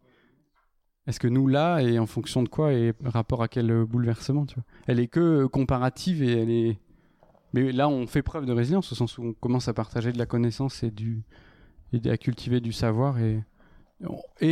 est-ce 1.06 1.20
que 1.20 1.28
nous 1.28 1.48
là 1.48 1.80
et 1.80 2.00
en 2.00 2.06
fonction 2.06 2.44
de 2.44 2.50
quoi 2.50 2.74
et 2.74 2.94
rapport 3.04 3.44
à 3.44 3.48
quel 3.48 3.86
bouleversement 3.86 4.46
tu 4.46 4.56
vois? 4.56 4.64
Elle 4.88 5.00
est 5.00 5.08
que 5.08 5.46
comparative 5.46 6.24
et 6.24 6.42
elle 6.42 6.50
est 6.50 6.80
mais 7.54 7.72
là, 7.72 7.88
on 7.90 8.08
fait 8.08 8.22
preuve 8.22 8.46
de 8.46 8.54
résilience 8.54 8.92
au 8.92 8.96
sens 8.96 9.18
où 9.18 9.24
on 9.24 9.34
commence 9.34 9.68
à 9.68 9.74
partager 9.74 10.12
de 10.12 10.18
la 10.18 10.26
connaissance 10.26 10.84
et, 10.84 10.92
du, 10.92 11.24
à 12.06 12.18
cultiver 12.18 12.60
du 12.60 12.74
savoir 12.74 13.18
et, 13.20 13.44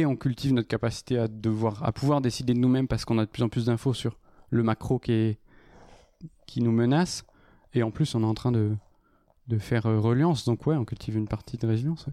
on 0.05 0.15
cultive 0.15 0.53
notre 0.53 0.67
capacité 0.67 1.19
à 1.19 1.27
pouvoir 1.91 2.21
décider 2.21 2.53
de 2.53 2.60
nous-mêmes 2.60 2.88
parce 2.88 3.05
qu'on 3.05 3.19
a 3.19 3.25
de 3.25 3.29
plus 3.29 3.43
en 3.43 3.49
plus 3.49 3.65
d'infos 3.65 3.93
sur 3.93 4.17
le 4.49 4.63
macro 4.63 4.97
qui, 4.97 5.38
nous 6.58 6.71
menace. 6.71 7.25
Et 7.73 7.84
en 7.84 7.91
plus, 7.91 8.15
on 8.15 8.23
est 8.23 8.25
en 8.25 8.34
train 8.34 8.51
de, 8.51 8.75
faire 9.60 9.84
reliance. 9.84 10.45
Donc, 10.45 10.65
ouais, 10.65 10.75
on 10.75 10.86
cultive 10.86 11.15
une 11.15 11.27
partie 11.27 11.58
de 11.58 11.67
résilience. 11.67 12.08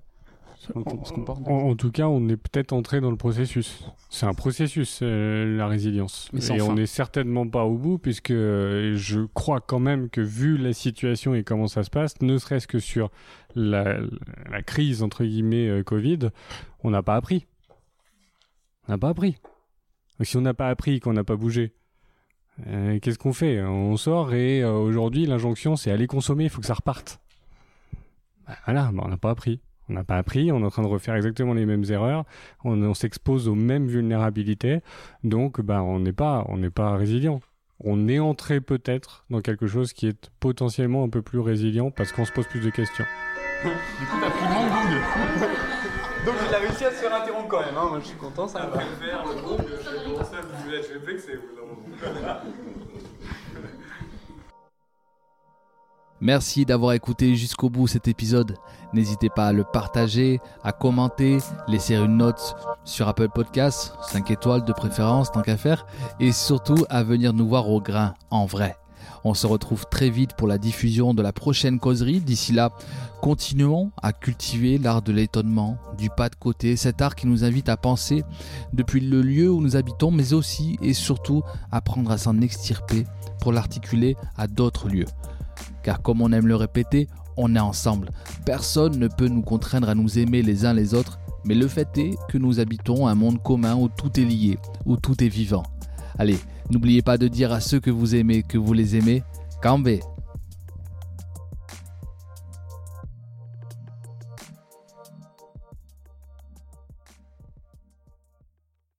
En, 0.74 0.80
en, 0.80 1.70
en, 1.70 1.76
tout 1.76 1.90
cas, 1.90 2.06
on 2.06 2.28
est 2.28 2.36
peut-être 2.36 2.72
entré 2.72 3.00
dans 3.00 3.10
le 3.10 3.16
processus. 3.16 3.84
C'est 4.10 4.26
un 4.26 4.34
processus, 4.34 5.00
euh, 5.02 5.56
la 5.56 5.66
résilience. 5.66 6.28
Mais 6.32 6.44
et 6.44 6.58
fin. 6.58 6.64
on 6.64 6.74
n'est 6.74 6.86
certainement 6.86 7.48
pas 7.48 7.64
au 7.64 7.76
bout, 7.76 7.98
puisque 7.98 8.30
euh, 8.30 8.94
je 8.96 9.22
crois 9.34 9.60
quand 9.60 9.80
même 9.80 10.08
que 10.08 10.20
vu 10.20 10.56
la 10.56 10.72
situation 10.72 11.34
et 11.34 11.42
comment 11.42 11.66
ça 11.66 11.82
se 11.82 11.90
passe, 11.90 12.20
ne 12.20 12.38
serait-ce 12.38 12.68
que 12.68 12.78
sur 12.78 13.10
la, 13.54 13.98
la, 14.50 14.62
crise, 14.62 15.02
entre 15.02 15.24
guillemets, 15.24 15.68
euh, 15.68 15.82
Covid, 15.82 16.30
on 16.84 16.90
n'a 16.90 17.02
pas 17.02 17.16
appris. 17.16 17.46
On 18.88 18.92
n'a 18.92 18.98
pas 18.98 19.08
appris. 19.08 19.38
si 20.20 20.36
on 20.36 20.42
n'a 20.42 20.54
pas 20.54 20.68
appris, 20.68 21.00
qu'on 21.00 21.12
n'a 21.12 21.24
pas 21.24 21.36
bougé, 21.36 21.72
euh, 22.68 22.98
qu'est-ce 23.00 23.18
qu'on 23.18 23.32
fait? 23.32 23.60
On 23.62 23.96
sort 23.96 24.32
et 24.32 24.64
aujourd'hui, 24.64 25.26
l'injonction, 25.26 25.74
c'est 25.74 25.90
aller 25.90 26.06
consommer, 26.06 26.44
il 26.44 26.50
faut 26.50 26.60
que 26.60 26.66
ça 26.66 26.74
reparte. 26.74 27.20
Bah, 28.46 28.56
voilà, 28.66 28.90
bah, 28.92 29.02
on 29.04 29.08
n'a 29.08 29.16
pas 29.16 29.30
appris. 29.30 29.60
On 29.92 29.94
n'a 29.94 30.04
pas 30.04 30.16
appris, 30.16 30.50
on 30.50 30.62
est 30.62 30.64
en 30.64 30.70
train 30.70 30.82
de 30.82 30.88
refaire 30.88 31.14
exactement 31.16 31.52
les 31.52 31.66
mêmes 31.66 31.84
erreurs, 31.90 32.24
on, 32.64 32.94
s'expose 32.94 33.46
aux 33.46 33.54
mêmes 33.54 33.88
vulnérabilités, 33.88 34.80
donc 35.22 35.60
bah, 35.60 35.82
on 35.82 36.00
n'est 36.00 36.14
pas, 36.14 36.46
on 36.48 36.56
n'est 36.56 36.70
pas 36.70 36.96
résilient. 36.96 37.40
On 37.84 38.08
est 38.08 38.18
entré 38.18 38.62
peut-être 38.62 39.26
dans 39.28 39.42
quelque 39.42 39.66
chose 39.66 39.92
qui 39.92 40.06
est 40.06 40.30
potentiellement 40.40 41.04
un 41.04 41.10
peu 41.10 41.20
plus 41.20 41.40
résilient 41.40 41.90
parce 41.90 42.10
qu'on 42.10 42.24
se 42.24 42.32
pose 42.32 42.46
plus 42.46 42.60
de 42.60 42.70
questions. 42.70 43.04
du 43.64 43.68
coup, 44.06 44.16
t'as 44.18 44.30
pris 44.30 44.46
mon 44.46 44.66
goût. 44.66 45.46
Donc 46.24 46.34
il 46.48 46.54
a 46.54 46.58
réussi 46.58 46.84
à 46.86 46.90
se 46.90 46.96
faire 46.96 47.14
interrompre 47.14 47.48
quand 47.48 47.60
même. 47.60 47.76
Hein. 47.76 47.88
Moi, 47.90 47.98
je 48.00 48.06
suis 48.06 48.16
content, 48.16 48.48
ça 48.48 48.60
va. 48.66 48.78
faire 48.80 49.24
le 49.26 49.42
groupe, 49.42 49.62
je 49.68 49.90
vais 49.90 50.04
commencer 50.04 50.36
à 50.36 50.40
vous 50.40 50.70
je 50.70 50.98
vais 50.98 51.12
vexer. 51.12 51.38
Merci 56.24 56.64
d'avoir 56.64 56.92
écouté 56.92 57.34
jusqu'au 57.34 57.68
bout 57.68 57.88
cet 57.88 58.06
épisode. 58.06 58.54
N'hésitez 58.92 59.28
pas 59.28 59.48
à 59.48 59.52
le 59.52 59.64
partager, 59.64 60.38
à 60.62 60.70
commenter, 60.70 61.38
laisser 61.66 61.96
une 61.96 62.18
note 62.18 62.54
sur 62.84 63.08
Apple 63.08 63.28
Podcasts, 63.28 63.96
5 64.06 64.30
étoiles 64.30 64.64
de 64.64 64.72
préférence 64.72 65.32
tant 65.32 65.42
qu'à 65.42 65.56
faire, 65.56 65.84
et 66.20 66.30
surtout 66.30 66.86
à 66.90 67.02
venir 67.02 67.32
nous 67.32 67.48
voir 67.48 67.68
au 67.68 67.80
grain, 67.80 68.14
en 68.30 68.46
vrai. 68.46 68.76
On 69.24 69.34
se 69.34 69.48
retrouve 69.48 69.86
très 69.90 70.10
vite 70.10 70.34
pour 70.34 70.46
la 70.46 70.58
diffusion 70.58 71.12
de 71.12 71.22
la 71.22 71.32
prochaine 71.32 71.80
causerie. 71.80 72.20
D'ici 72.20 72.52
là, 72.52 72.70
continuons 73.20 73.90
à 74.00 74.12
cultiver 74.12 74.78
l'art 74.78 75.02
de 75.02 75.10
l'étonnement, 75.10 75.76
du 75.98 76.08
pas 76.08 76.28
de 76.28 76.36
côté, 76.36 76.76
cet 76.76 77.02
art 77.02 77.16
qui 77.16 77.26
nous 77.26 77.42
invite 77.42 77.68
à 77.68 77.76
penser 77.76 78.22
depuis 78.72 79.00
le 79.00 79.22
lieu 79.22 79.50
où 79.50 79.60
nous 79.60 79.74
habitons, 79.74 80.12
mais 80.12 80.34
aussi 80.34 80.78
et 80.82 80.94
surtout 80.94 81.42
apprendre 81.72 82.12
à 82.12 82.18
s'en 82.18 82.40
extirper 82.40 83.06
pour 83.40 83.50
l'articuler 83.50 84.14
à 84.36 84.46
d'autres 84.46 84.88
lieux 84.88 85.06
car 85.82 86.02
comme 86.02 86.20
on 86.20 86.32
aime 86.32 86.46
le 86.46 86.56
répéter, 86.56 87.08
on 87.36 87.54
est 87.54 87.60
ensemble. 87.60 88.10
Personne 88.44 88.98
ne 88.98 89.08
peut 89.08 89.28
nous 89.28 89.42
contraindre 89.42 89.88
à 89.88 89.94
nous 89.94 90.18
aimer 90.18 90.42
les 90.42 90.64
uns 90.64 90.74
les 90.74 90.94
autres, 90.94 91.18
mais 91.44 91.54
le 91.54 91.68
fait 91.68 91.96
est 91.98 92.14
que 92.28 92.38
nous 92.38 92.60
habitons 92.60 93.06
un 93.06 93.14
monde 93.14 93.42
commun 93.42 93.74
où 93.74 93.88
tout 93.88 94.18
est 94.20 94.24
lié, 94.24 94.58
où 94.84 94.96
tout 94.96 95.22
est 95.22 95.28
vivant. 95.28 95.64
Allez, 96.18 96.38
n'oubliez 96.70 97.02
pas 97.02 97.18
de 97.18 97.28
dire 97.28 97.52
à 97.52 97.60
ceux 97.60 97.80
que 97.80 97.90
vous 97.90 98.14
aimez 98.14 98.42
que 98.42 98.58
vous 98.58 98.72
les 98.72 98.96
aimez. 98.96 99.22
Cambé 99.62 100.00